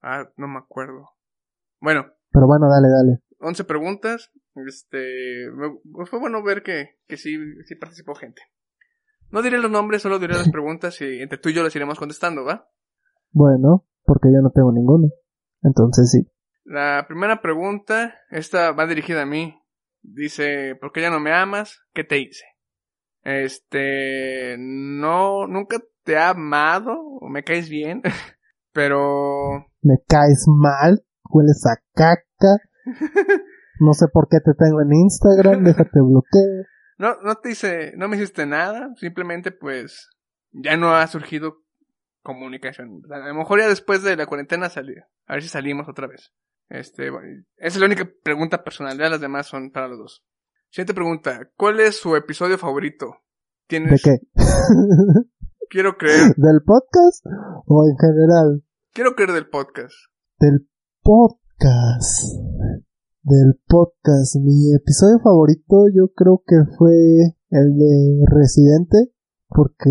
[0.00, 1.08] Ah, no me acuerdo.
[1.80, 2.06] Bueno.
[2.30, 3.22] Pero bueno, dale, dale.
[3.40, 4.30] 11 preguntas.
[4.66, 5.46] Este,
[6.06, 8.42] fue bueno ver que, que sí, sí participó gente.
[9.30, 11.98] No diré los nombres, solo diré las preguntas y entre tú y yo las iremos
[11.98, 12.68] contestando, ¿va?
[13.32, 15.08] Bueno, porque yo no tengo ninguno.
[15.62, 16.26] Entonces sí.
[16.64, 19.56] La primera pregunta, esta va dirigida a mí.
[20.02, 21.80] Dice, ¿por qué ya no me amas?
[21.92, 22.44] ¿Qué te hice?
[23.22, 28.02] Este, no, nunca te he amado, o me caes bien,
[28.72, 29.66] pero...
[29.82, 32.58] Me caes mal, hueles a caca.
[33.80, 36.66] No sé por qué te tengo en Instagram, déjate bloquear.
[36.98, 40.10] No, no te hice, no me hiciste nada, simplemente pues
[40.52, 41.62] ya no ha surgido
[42.22, 43.02] comunicación.
[43.10, 45.04] A lo mejor ya después de la cuarentena salir.
[45.26, 46.32] A ver si salimos otra vez.
[46.68, 48.98] Este, esa es la única pregunta personal.
[48.98, 50.24] Ya las demás son para los dos.
[50.70, 51.50] Siguiente pregunta.
[51.56, 53.16] ¿Cuál es su episodio favorito?
[53.66, 54.02] ¿Tienes...
[54.02, 54.18] ¿De qué?
[55.70, 56.34] Quiero creer.
[56.36, 57.24] ¿Del podcast
[57.66, 58.64] o en general?
[58.92, 59.94] Quiero creer del podcast.
[60.38, 60.68] Del
[61.02, 62.24] podcast.
[63.22, 64.36] Del podcast.
[64.36, 66.92] Mi episodio favorito yo creo que fue
[67.50, 69.12] el de Residente,
[69.48, 69.90] porque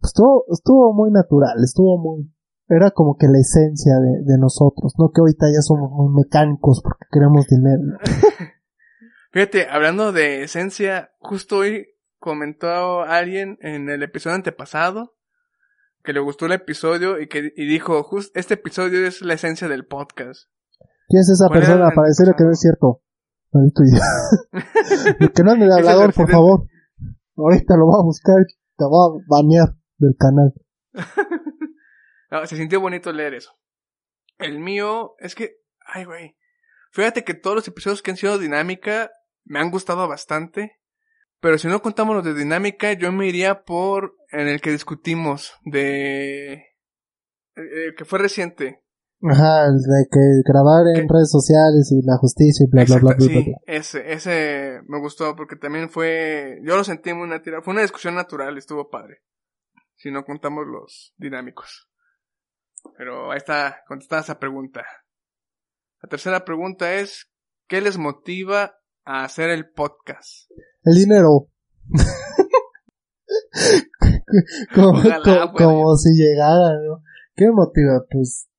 [0.00, 2.30] pues, estuvo, estuvo muy natural, estuvo muy,
[2.68, 7.06] era como que la esencia de, nosotros, no que ahorita ya somos muy mecánicos porque
[7.10, 7.98] queremos dinero.
[9.32, 11.86] Fíjate, hablando de esencia, justo hoy
[12.18, 15.17] comentó alguien en el episodio antepasado
[16.08, 19.68] que le gustó el episodio y que y dijo, justo este episodio es la esencia
[19.68, 20.48] del podcast.
[21.06, 21.90] ¿Quién es esa persona?
[21.94, 23.02] Para decirle que no es cierto.
[25.34, 26.66] que no es el hablador, por favor.
[27.36, 30.54] Ahorita lo va a buscar y te va a banear del canal.
[32.46, 33.58] se sintió bonito leer eso.
[34.38, 36.38] El mío es que, ay, güey.
[36.90, 39.10] Fíjate que todos los episodios que han sido dinámica
[39.44, 40.77] me han gustado bastante.
[41.40, 45.54] Pero si no contamos los de dinámica, yo me iría por en el que discutimos
[45.64, 46.52] de...
[47.56, 48.82] Eh, que fue reciente.
[49.22, 53.14] Ajá, el de que grabar en redes sociales y la justicia y bla, bla, bla,
[53.16, 56.60] bla, sí, Ese, ese me gustó porque también fue...
[56.62, 57.62] Yo lo sentí muy natural.
[57.62, 59.22] Fue una discusión natural, estuvo padre.
[59.96, 61.88] Si no contamos los dinámicos.
[62.96, 64.84] Pero ahí está contestada esa pregunta.
[66.00, 67.32] La tercera pregunta es,
[67.66, 68.77] ¿qué les motiva
[69.08, 70.50] a hacer el podcast?
[70.82, 71.48] El dinero.
[74.74, 77.02] como, si llegara, ¿no?
[77.34, 78.04] ¿Qué me motiva?
[78.10, 78.50] Pues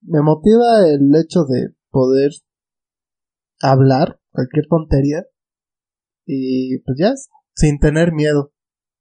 [0.00, 2.30] me motiva el hecho de poder
[3.60, 5.26] hablar cualquier tontería
[6.24, 7.12] y pues ya
[7.54, 8.52] sin tener miedo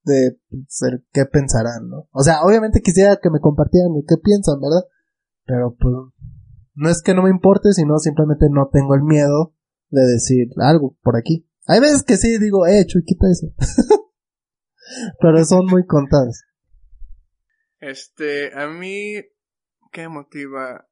[0.03, 2.09] de ser pues, qué pensarán, ¿no?
[2.11, 4.83] O sea, obviamente quisiera que me compartieran qué piensan, ¿verdad?
[5.45, 5.95] Pero pues
[6.75, 9.53] no es que no me importe, sino simplemente no tengo el miedo
[9.93, 11.47] de decir algo por aquí.
[11.67, 13.53] Hay veces que sí digo, eh, Chuy, quita eso.
[15.21, 16.43] Pero son muy contadas.
[17.79, 19.21] Este, a mí,
[19.91, 20.87] ¿qué motiva?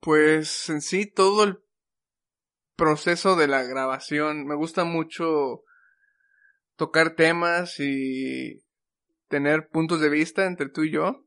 [0.00, 1.58] Pues en sí todo el
[2.74, 4.44] proceso de la grabación.
[4.44, 5.62] Me gusta mucho
[6.76, 8.64] tocar temas y
[9.28, 11.25] tener puntos de vista entre tú y yo.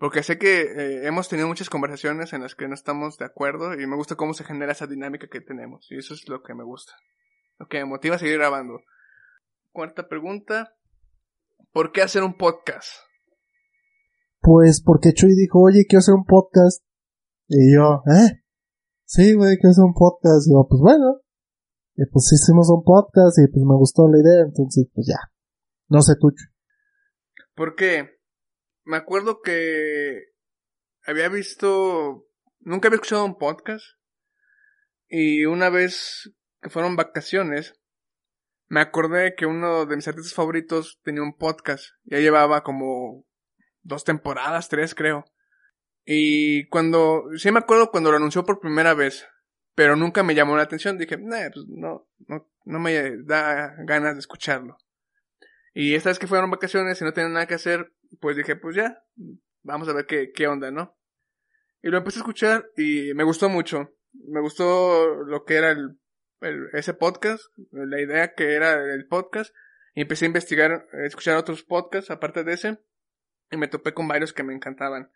[0.00, 3.78] Porque sé que eh, hemos tenido muchas conversaciones en las que no estamos de acuerdo
[3.78, 5.86] y me gusta cómo se genera esa dinámica que tenemos.
[5.90, 6.94] Y eso es lo que me gusta.
[7.58, 8.80] Lo que me motiva a seguir grabando.
[9.72, 10.74] Cuarta pregunta.
[11.70, 12.88] ¿Por qué hacer un podcast?
[14.40, 16.82] Pues porque Chuy dijo, oye, quiero hacer un podcast.
[17.46, 18.42] Y yo, ¿eh?
[19.04, 20.48] Sí, güey, quiero hacer un podcast.
[20.48, 21.20] Y yo, pues bueno.
[21.94, 25.30] Y pues hicimos un podcast y pues me gustó la idea, entonces pues ya.
[25.88, 26.32] No sé tú.
[27.54, 28.19] ¿Por qué?
[28.90, 30.32] Me acuerdo que
[31.06, 32.26] había visto,
[32.58, 33.84] nunca había escuchado un podcast.
[35.08, 37.80] Y una vez que fueron vacaciones,
[38.66, 41.84] me acordé que uno de mis artistas favoritos tenía un podcast.
[42.02, 43.24] Ya llevaba como
[43.82, 45.24] dos temporadas, tres creo.
[46.04, 49.24] Y cuando, sí me acuerdo cuando lo anunció por primera vez,
[49.76, 50.98] pero nunca me llamó la atención.
[50.98, 54.78] Dije, pues no, no, no me da ganas de escucharlo.
[55.74, 58.76] Y esta vez que fueron vacaciones y no tenía nada que hacer, pues dije, pues
[58.76, 59.04] ya,
[59.62, 60.96] vamos a ver qué, qué onda, ¿no?
[61.82, 63.94] Y lo empecé a escuchar y me gustó mucho.
[64.12, 65.98] Me gustó lo que era el,
[66.72, 69.54] ese podcast, la idea que era el podcast.
[69.94, 72.78] Y empecé a investigar, a escuchar otros podcasts aparte de ese.
[73.50, 75.10] Y me topé con varios que me encantaban.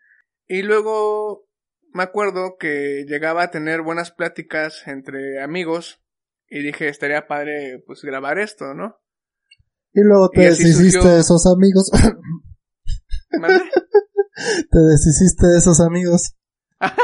[0.47, 1.47] Y luego
[1.93, 6.01] me acuerdo que llegaba a tener buenas pláticas entre amigos.
[6.47, 8.99] Y dije, estaría padre pues grabar esto, ¿no?
[9.93, 11.89] Y luego te deshiciste de esos amigos.
[14.71, 16.35] te deshiciste de esos amigos.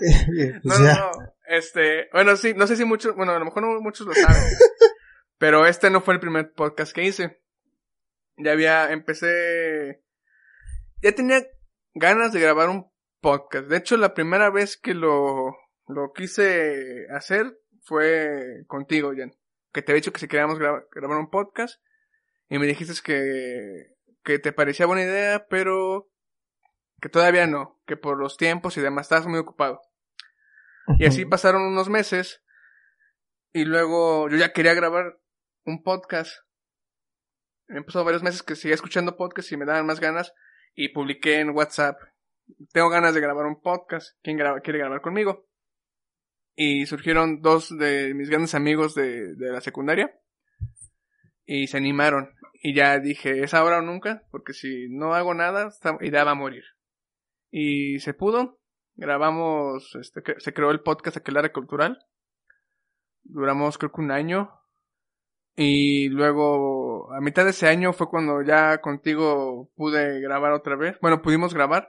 [0.00, 1.10] Pues no, no, no.
[1.46, 4.40] Este, bueno, sí, no sé si muchos, bueno, a lo mejor no muchos lo saben.
[5.38, 7.42] pero este no fue el primer podcast que hice.
[8.36, 10.02] Ya había, empecé,
[11.02, 11.44] ya tenía
[11.92, 13.66] ganas de grabar un podcast.
[13.66, 15.54] De hecho, la primera vez que lo,
[15.86, 19.36] lo quise hacer fue contigo, Jen.
[19.72, 21.82] Que te había dicho que si queríamos grabar un podcast.
[22.48, 26.10] Y me dijiste que, que te parecía buena idea, pero
[27.00, 29.80] que todavía no, que por los tiempos y demás estabas muy ocupado.
[30.98, 32.42] Y así pasaron unos meses
[33.52, 35.20] y luego yo ya quería grabar
[35.64, 36.32] un podcast.
[37.68, 40.34] Me pasado varios meses que seguía escuchando podcasts y me daban más ganas
[40.74, 41.96] y publiqué en WhatsApp.
[42.72, 44.18] Tengo ganas de grabar un podcast.
[44.22, 45.46] ¿Quién quiere grabar conmigo?
[46.56, 50.19] Y surgieron dos de mis grandes amigos de, de la secundaria
[51.50, 52.30] y se animaron.
[52.62, 55.70] Y ya dije, es ahora o nunca, porque si no hago nada,
[56.00, 56.62] ya va a morir.
[57.50, 58.60] Y se pudo.
[58.94, 61.98] Grabamos, este, se creó el podcast Aquelarre Cultural.
[63.24, 64.48] Duramos creo que un año.
[65.56, 70.98] Y luego, a mitad de ese año fue cuando ya contigo pude grabar otra vez.
[71.02, 71.88] Bueno, pudimos grabar.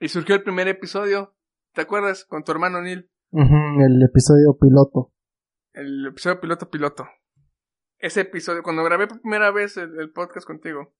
[0.00, 1.34] Y surgió el primer episodio.
[1.72, 2.26] ¿Te acuerdas?
[2.26, 3.08] Con tu hermano Neil.
[3.32, 5.14] el episodio piloto.
[5.72, 7.08] El episodio piloto piloto.
[8.02, 10.94] Ese episodio, cuando grabé por primera vez el, el podcast contigo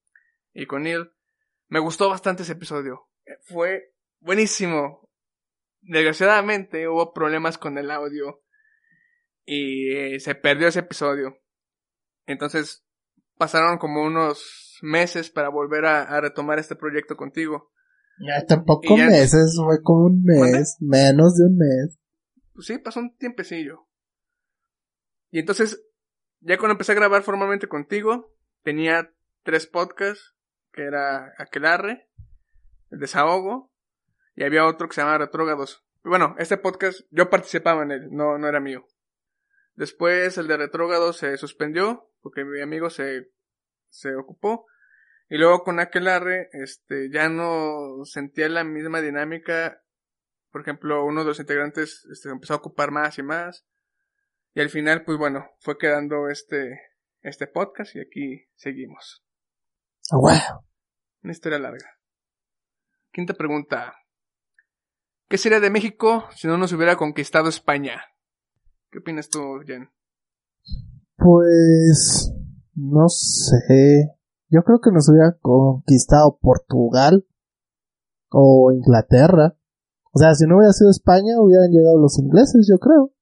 [0.53, 1.11] y con Neil,
[1.67, 3.07] me gustó bastante ese episodio.
[3.43, 5.09] Fue buenísimo.
[5.81, 8.41] Desgraciadamente hubo problemas con el audio
[9.45, 11.37] y eh, se perdió ese episodio.
[12.25, 12.85] Entonces
[13.37, 17.71] pasaron como unos meses para volver a, a retomar este proyecto contigo.
[18.19, 21.99] Ya tampoco ya- meses, fue como un mes, menos de un mes.
[22.53, 23.87] Pues sí, pasó un tiempecillo.
[25.31, 25.83] Y entonces,
[26.43, 28.33] ya cuando empecé a grabar formalmente contigo,
[28.63, 29.13] tenía
[29.43, 30.35] tres podcasts,
[30.71, 32.09] que era Aquelarre,
[32.91, 33.71] el Desahogo,
[34.35, 35.85] y había otro que se llamaba Retrógados.
[36.03, 38.85] Bueno, este podcast, yo participaba en él, no, no era mío.
[39.75, 43.31] Después el de Retrógados se suspendió, porque mi amigo se,
[43.89, 44.65] se ocupó.
[45.29, 49.83] Y luego con Aquelarre, este, ya no sentía la misma dinámica
[50.53, 53.65] por ejemplo, uno de los integrantes este, empezó a ocupar más y más.
[54.55, 56.79] Y al final, pues bueno, fue quedando este,
[57.21, 59.23] este podcast y aquí seguimos.
[60.11, 60.63] Ah, Wow.
[61.23, 61.87] Una historia larga.
[63.11, 63.93] Quinta pregunta.
[65.29, 68.01] ¿Qué sería de México si no nos hubiera conquistado España?
[68.91, 69.89] ¿Qué opinas tú, Jen?
[71.15, 72.33] Pues
[72.75, 74.09] no sé.
[74.49, 77.25] Yo creo que nos hubiera conquistado Portugal
[78.29, 79.57] o Inglaterra.
[80.11, 83.12] O sea, si no hubiera sido España, hubieran llegado los ingleses, yo creo.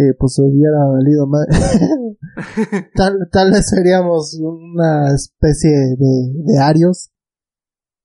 [0.00, 1.44] Y pues hubiera valido más.
[2.94, 7.10] tal, tal vez seríamos una especie de, de arios.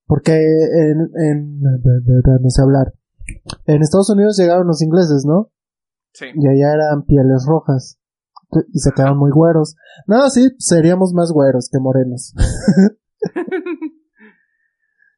[0.07, 2.93] Porque en, en, no sé hablar.
[3.67, 5.51] En Estados Unidos llegaron los ingleses, ¿no?
[6.13, 6.25] Sí.
[6.33, 7.99] Y allá eran pieles rojas.
[8.71, 9.75] Y se quedaban muy güeros.
[10.07, 12.33] No, sí, seríamos más güeros que morenos.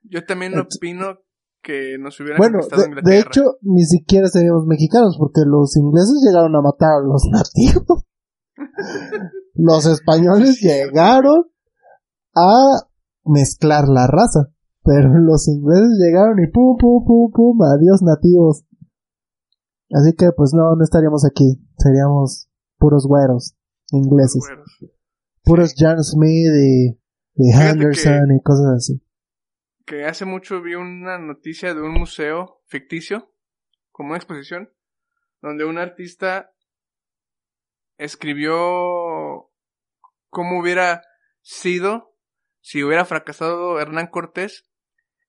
[0.04, 1.20] Yo también opino
[1.66, 3.02] que nos hubieran Bueno, de, Inglaterra.
[3.04, 8.04] de hecho, ni siquiera seríamos mexicanos, porque los ingleses llegaron a matar a los nativos.
[9.56, 11.46] los españoles llegaron
[12.36, 12.88] a
[13.26, 14.52] mezclar la raza.
[14.84, 18.64] Pero los ingleses llegaron y pum, pum, pum, pum, adiós nativos.
[19.92, 21.60] Así que pues no, no estaríamos aquí.
[21.80, 22.48] Seríamos
[22.78, 23.56] puros güeros
[23.92, 24.44] ingleses.
[24.48, 24.96] Güeros.
[25.44, 26.90] Puros John Smith y,
[27.36, 29.02] y Fíjate Henderson y cosas así.
[29.86, 33.32] Que hace mucho vi una noticia de un museo ficticio,
[33.92, 34.74] como una exposición,
[35.42, 36.52] donde un artista
[37.98, 39.52] escribió
[40.30, 41.04] cómo hubiera
[41.42, 42.18] sido
[42.60, 44.70] si hubiera fracasado Hernán Cortés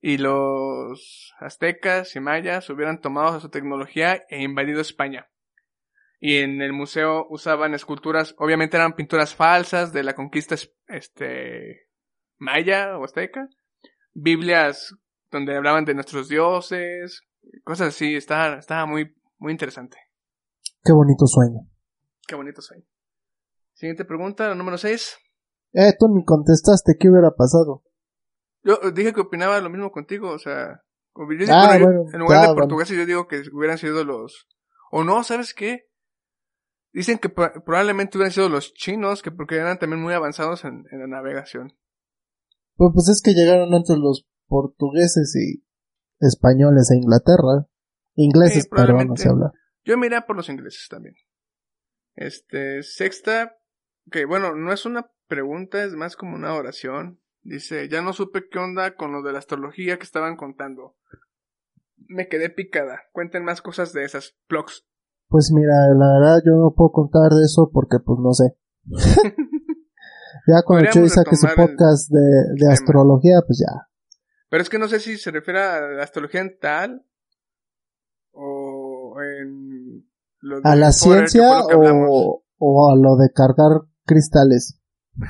[0.00, 5.30] y los aztecas y mayas hubieran tomado su tecnología e invadido España.
[6.18, 11.90] Y en el museo usaban esculturas, obviamente eran pinturas falsas de la conquista es- este
[12.38, 13.48] maya o azteca,
[14.18, 14.94] Biblias
[15.30, 17.22] donde hablaban de nuestros dioses,
[17.64, 19.98] cosas así, estaba, estaba muy, muy interesante.
[20.82, 21.68] Qué bonito sueño.
[22.26, 22.84] Qué bonito sueño.
[23.74, 25.16] Siguiente pregunta, la número 6.
[25.74, 27.82] Eh, tú ni contestaste, ¿qué hubiera pasado?
[28.62, 30.80] Yo dije que opinaba lo mismo contigo, o sea,
[31.12, 32.60] como yo digo, Ah, bueno, yo- bueno, en lugar ya, de bueno.
[32.62, 34.48] portugueses yo digo que hubieran sido los...
[34.90, 35.82] O no, ¿sabes qué?
[36.92, 40.84] Dicen que pro- probablemente hubieran sido los chinos, que porque eran también muy avanzados en,
[40.90, 41.76] en la navegación.
[42.76, 45.64] Pues, pues es que llegaron antes los portugueses y
[46.20, 47.68] españoles a Inglaterra.
[48.14, 49.52] Ingleses, Sí, perdón, no sé hablar.
[49.84, 51.14] Yo miré por los ingleses también.
[52.14, 53.56] Este, sexta,
[54.10, 57.20] que bueno, no es una pregunta, es más como una oración.
[57.42, 60.96] Dice, ya no supe qué onda con lo de la astrología que estaban contando.
[62.08, 63.02] Me quedé picada.
[63.12, 64.84] Cuenten más cosas de esas blogs.
[65.28, 68.56] Pues mira, la verdad yo no puedo contar de eso porque pues no sé.
[70.46, 73.88] ya cuando Chuy saque su podcast de, de astrología, pues ya.
[74.48, 77.04] Pero es que no sé si se refiere a la astrología en tal
[78.32, 80.06] o en
[80.40, 84.80] lo de ¿A la ciencia o, o a lo de cargar cristales?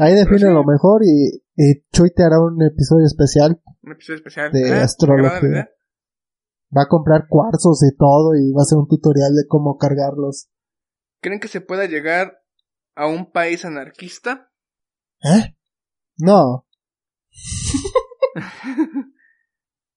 [0.00, 0.44] Ahí define sí.
[0.46, 3.60] lo mejor y, y Chuy te hará un episodio especial.
[3.82, 4.52] Un episodio especial.
[4.52, 5.68] de Ah, astrología.
[6.76, 10.48] Va a comprar cuarzos y todo y va a hacer un tutorial de cómo cargarlos.
[11.20, 12.37] ¿Creen que se pueda llegar
[12.98, 14.50] a un país anarquista?
[15.22, 15.54] ¿Eh?
[16.18, 16.66] No.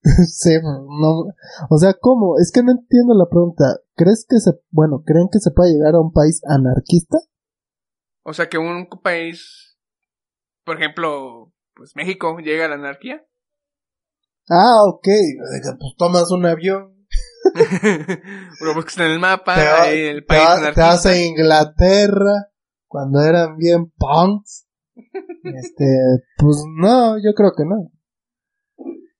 [0.04, 1.26] sí, no.
[1.70, 2.38] O sea, ¿cómo?
[2.40, 3.64] Es que no entiendo la pregunta.
[3.96, 7.18] ¿Crees que se, bueno, creen que se puede llegar a un país anarquista?
[8.24, 9.78] O sea, que un país,
[10.64, 13.26] por ejemplo, pues México llega a la anarquía.
[14.50, 15.08] Ah, ok.
[15.80, 17.08] Pues tomas un avión.
[18.62, 22.51] Lo buscas en el mapa, Te, va- el te país va- te vas a Inglaterra
[22.92, 24.68] cuando eran bien punks.
[25.44, 25.86] Este,
[26.38, 27.92] pues no, yo creo que no.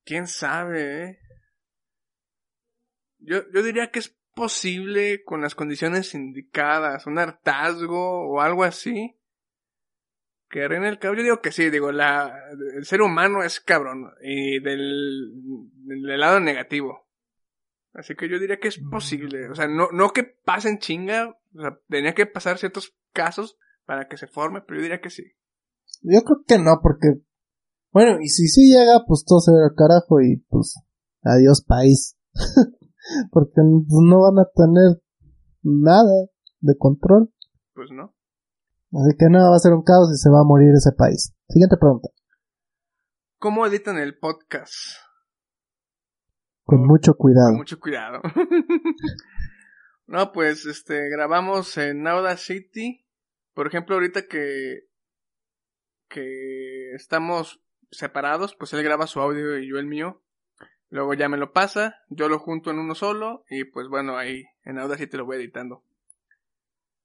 [0.04, 1.20] ¿Quién sabe, eh?
[3.18, 9.18] Yo, yo diría que es posible con las condiciones indicadas, un hartazgo o algo así,
[10.50, 11.18] que reine el caos.
[11.18, 12.38] Yo digo que sí, digo, la,
[12.76, 15.32] el ser humano es cabrón y del,
[15.86, 17.10] del lado negativo.
[17.94, 19.50] Así que yo diría que es posible.
[19.50, 21.30] O sea, no, no que pasen chinga.
[21.56, 25.10] O sea, tenía que pasar ciertos casos para que se forme, pero yo diría que
[25.10, 25.24] sí.
[26.02, 27.22] Yo creo que no, porque,
[27.92, 30.76] bueno, y si sí llega, pues todo se ve al carajo y pues,
[31.24, 32.18] adiós país.
[33.32, 35.02] porque no van a tener
[35.64, 36.28] nada
[36.60, 37.34] de control.
[37.74, 38.16] Pues no.
[38.94, 41.34] Así que nada, va a ser un caos y se va a morir ese país.
[41.48, 42.10] Siguiente pregunta.
[43.40, 44.74] ¿Cómo editan el podcast?
[46.64, 47.50] Con mucho cuidado.
[47.50, 48.22] Con mucho cuidado.
[50.12, 53.06] no, pues, este, grabamos en Audacity.
[53.54, 54.90] Por ejemplo, ahorita que,
[56.10, 60.22] que estamos separados, pues él graba su audio y yo el mío.
[60.90, 64.44] Luego ya me lo pasa, yo lo junto en uno solo y pues bueno, ahí
[64.66, 65.86] en Audacity lo voy editando.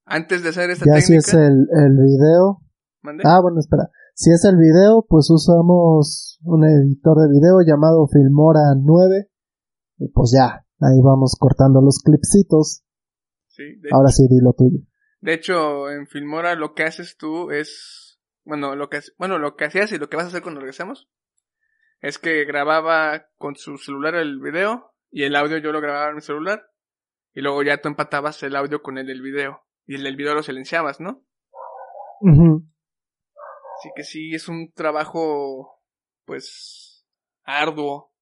[0.05, 1.23] Antes de hacer esta ya técnica...
[1.23, 2.63] si es el, el video.
[3.03, 3.23] ¿Mande?
[3.25, 3.89] Ah, bueno, espera.
[4.15, 9.31] Si es el video, pues usamos un editor de video llamado Filmora 9.
[9.99, 12.83] Y pues ya, ahí vamos cortando los clipsitos.
[13.57, 14.85] Sí, de, Ahora sí, di lo tuyo.
[15.21, 18.21] de hecho, en Filmora lo que haces tú es...
[18.45, 21.09] Bueno, lo que, bueno, lo que hacías y lo que vas a hacer cuando regresemos
[22.01, 26.17] es que grababa con su celular el video y el audio yo lo grababa en
[26.17, 26.71] mi celular
[27.33, 30.35] y luego ya tú empatabas el audio con el del video y el del video
[30.35, 31.25] lo silenciabas, ¿no?
[32.21, 32.69] Ujú.
[33.79, 35.81] Así que sí, es un trabajo,
[36.25, 37.07] pues,
[37.43, 38.13] arduo,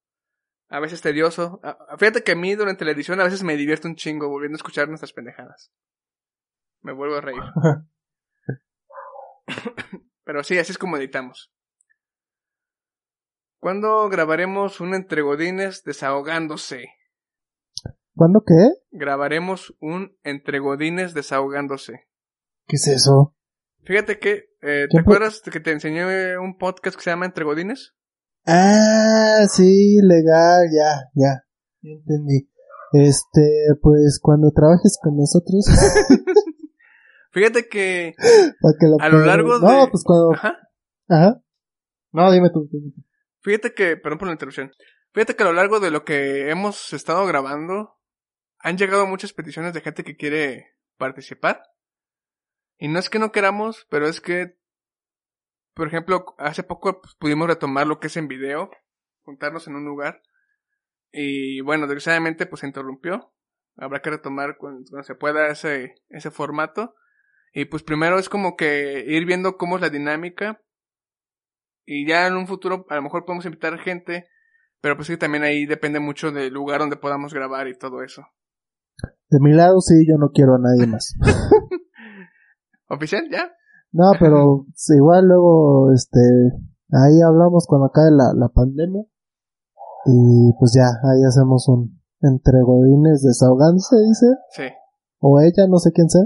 [0.75, 1.61] a veces tedioso.
[1.99, 4.59] Fíjate que a mí durante la edición a veces me divierto un chingo volviendo a
[4.59, 5.71] escuchar nuestras pendejadas.
[6.83, 7.43] Me vuelvo a reír.
[10.25, 11.53] Pero sí, así es como editamos.
[13.61, 16.89] ¿Cuándo grabaremos un entregodines desahogándose?
[18.17, 18.71] ¿Cuándo qué?
[18.91, 22.09] Grabaremos un entregodines desahogándose.
[22.67, 23.37] ¿Qué es eso?
[23.85, 27.95] Fíjate que, eh, ¿te acuerdas que te enseñé un podcast que se llama Entregodines?
[28.47, 31.45] Ah, sí, legal, ya, ya.
[31.83, 32.49] Ya entendí.
[32.93, 35.67] Este, pues cuando trabajes con nosotros,
[37.35, 38.15] Fíjate que
[38.81, 39.67] lo a lo largo de...
[39.67, 40.33] No, pues cuando.
[40.35, 40.57] Ajá.
[41.09, 41.43] Ajá.
[42.13, 42.69] No, dime tú.
[42.71, 43.03] dime tú.
[43.41, 44.71] Fíjate que, perdón por la interrupción.
[45.13, 47.99] Fíjate que a lo largo de lo que hemos estado grabando,
[48.61, 51.61] han llegado muchas peticiones de gente que quiere participar.
[52.79, 54.57] Y no es que no queramos, pero es que,
[55.75, 58.71] por ejemplo, hace poco pues, pudimos retomar lo que es en video,
[59.23, 60.23] juntarnos en un lugar.
[61.13, 63.33] Y bueno, desgraciadamente pues se interrumpió.
[63.77, 66.95] Habrá que retomar cuando, cuando se pueda ese, ese formato.
[67.53, 70.61] Y pues primero es como que ir viendo cómo es la dinámica
[71.87, 74.29] y ya en un futuro a lo mejor podemos invitar gente,
[74.81, 78.23] pero pues sí, también ahí depende mucho del lugar donde podamos grabar y todo eso.
[79.29, 81.15] De mi lado, sí, yo no quiero a nadie más.
[82.89, 83.29] ¿Oficial?
[83.31, 83.53] ¿Ya?
[83.95, 86.19] No, pero igual luego, este,
[86.91, 89.05] ahí hablamos cuando acabe la, la pandemia.
[90.07, 94.27] Y pues ya, ahí hacemos un entre godines desahogándose, dice.
[94.51, 94.63] Sí.
[95.21, 96.25] O ella, no sé quién sea.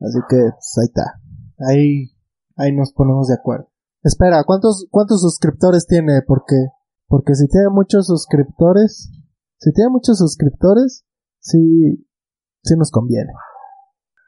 [0.00, 1.20] Así que, pues ahí está.
[1.66, 2.10] Ahí,
[2.56, 3.68] ahí nos ponemos de acuerdo.
[4.02, 6.20] Espera, ¿cuántos, cuántos suscriptores tiene?
[6.26, 6.56] Porque,
[7.06, 9.10] porque si tiene muchos suscriptores,
[9.56, 11.06] si tiene muchos suscriptores,
[11.40, 12.06] sí,
[12.62, 13.32] sí nos conviene.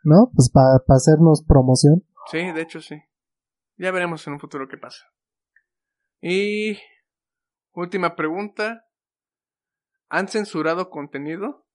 [0.02, 0.30] ¿No?
[0.34, 2.04] Pues para hacernos promoción.
[2.30, 2.96] Sí, de hecho sí.
[3.76, 5.04] Ya veremos en un futuro qué pasa.
[6.20, 6.78] Y
[7.72, 8.84] última pregunta.
[10.08, 11.66] ¿Han censurado contenido?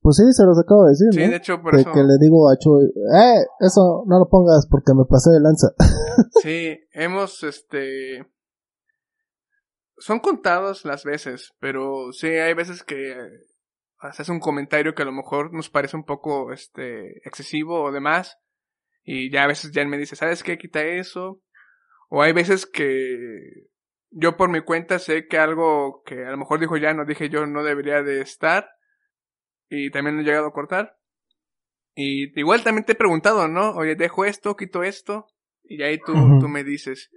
[0.00, 1.30] Pues sí, se los acabo de decir, Sí, ¿no?
[1.30, 1.92] de hecho, por Que, eso.
[1.92, 5.68] que le digo a Chuy, eh, eso no lo pongas porque me pasé de lanza.
[6.42, 8.26] Sí, hemos, este...
[9.96, 13.16] Son contadas las veces, pero sí hay veces que
[13.98, 18.36] haces un comentario que a lo mejor nos parece un poco, este, excesivo o demás.
[19.04, 20.58] Y ya a veces ya él me dice, ¿sabes qué?
[20.58, 21.42] Quita eso.
[22.08, 23.68] O hay veces que
[24.10, 27.28] yo por mi cuenta sé que algo que a lo mejor dijo ya, no dije
[27.30, 28.68] yo, no debería de estar.
[29.68, 30.98] Y también lo he llegado a cortar.
[31.94, 33.70] Y igual también te he preguntado, ¿no?
[33.72, 35.26] Oye, dejo esto, quito esto.
[35.64, 37.10] Y ahí tú, tú me dices.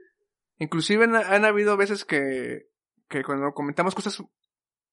[0.58, 2.68] Inclusive han, han habido veces que,
[3.10, 4.24] que cuando comentamos cosas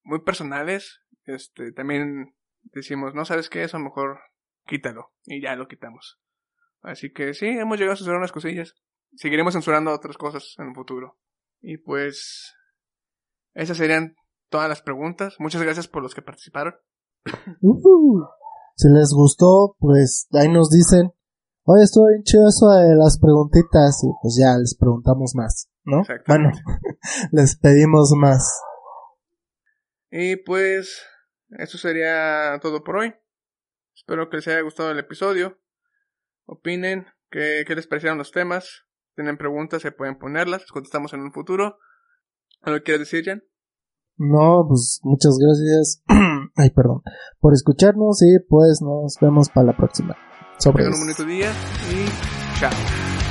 [0.03, 4.21] muy personales, este, también decimos, no sabes qué, eso a lo mejor
[4.67, 5.13] quítalo.
[5.25, 6.19] Y ya lo quitamos.
[6.83, 8.75] Así que sí, hemos llegado a censurar unas cosillas.
[9.15, 11.19] Seguiremos censurando otras cosas en el futuro.
[11.61, 12.55] Y pues,
[13.55, 14.17] esas serían
[14.49, 15.37] todas las preguntas.
[15.39, 16.75] Muchas gracias por los que participaron.
[17.61, 18.25] Ujú.
[18.77, 21.13] Si les gustó, pues ahí nos dicen,
[21.65, 26.03] oye, estuvo bien chido eso de las preguntitas y pues ya les preguntamos más, ¿no?
[26.27, 26.51] Bueno,
[27.33, 28.61] les pedimos más.
[30.11, 31.01] Y pues,
[31.51, 33.15] eso sería todo por hoy.
[33.95, 35.62] Espero que les haya gustado el episodio.
[36.45, 38.85] Opinen qué, qué les parecieron los temas.
[39.09, 40.63] Si tienen preguntas, se pueden ponerlas.
[40.63, 41.79] Les contestamos en un futuro.
[42.63, 43.43] ¿Algo quieres decir, Jan?
[44.17, 46.03] No, pues muchas gracias.
[46.57, 47.03] Ay, perdón.
[47.41, 50.17] Por escucharnos y pues nos vemos para la próxima.
[50.59, 51.51] Sobre Tengan un bonito día
[51.91, 53.22] y chao.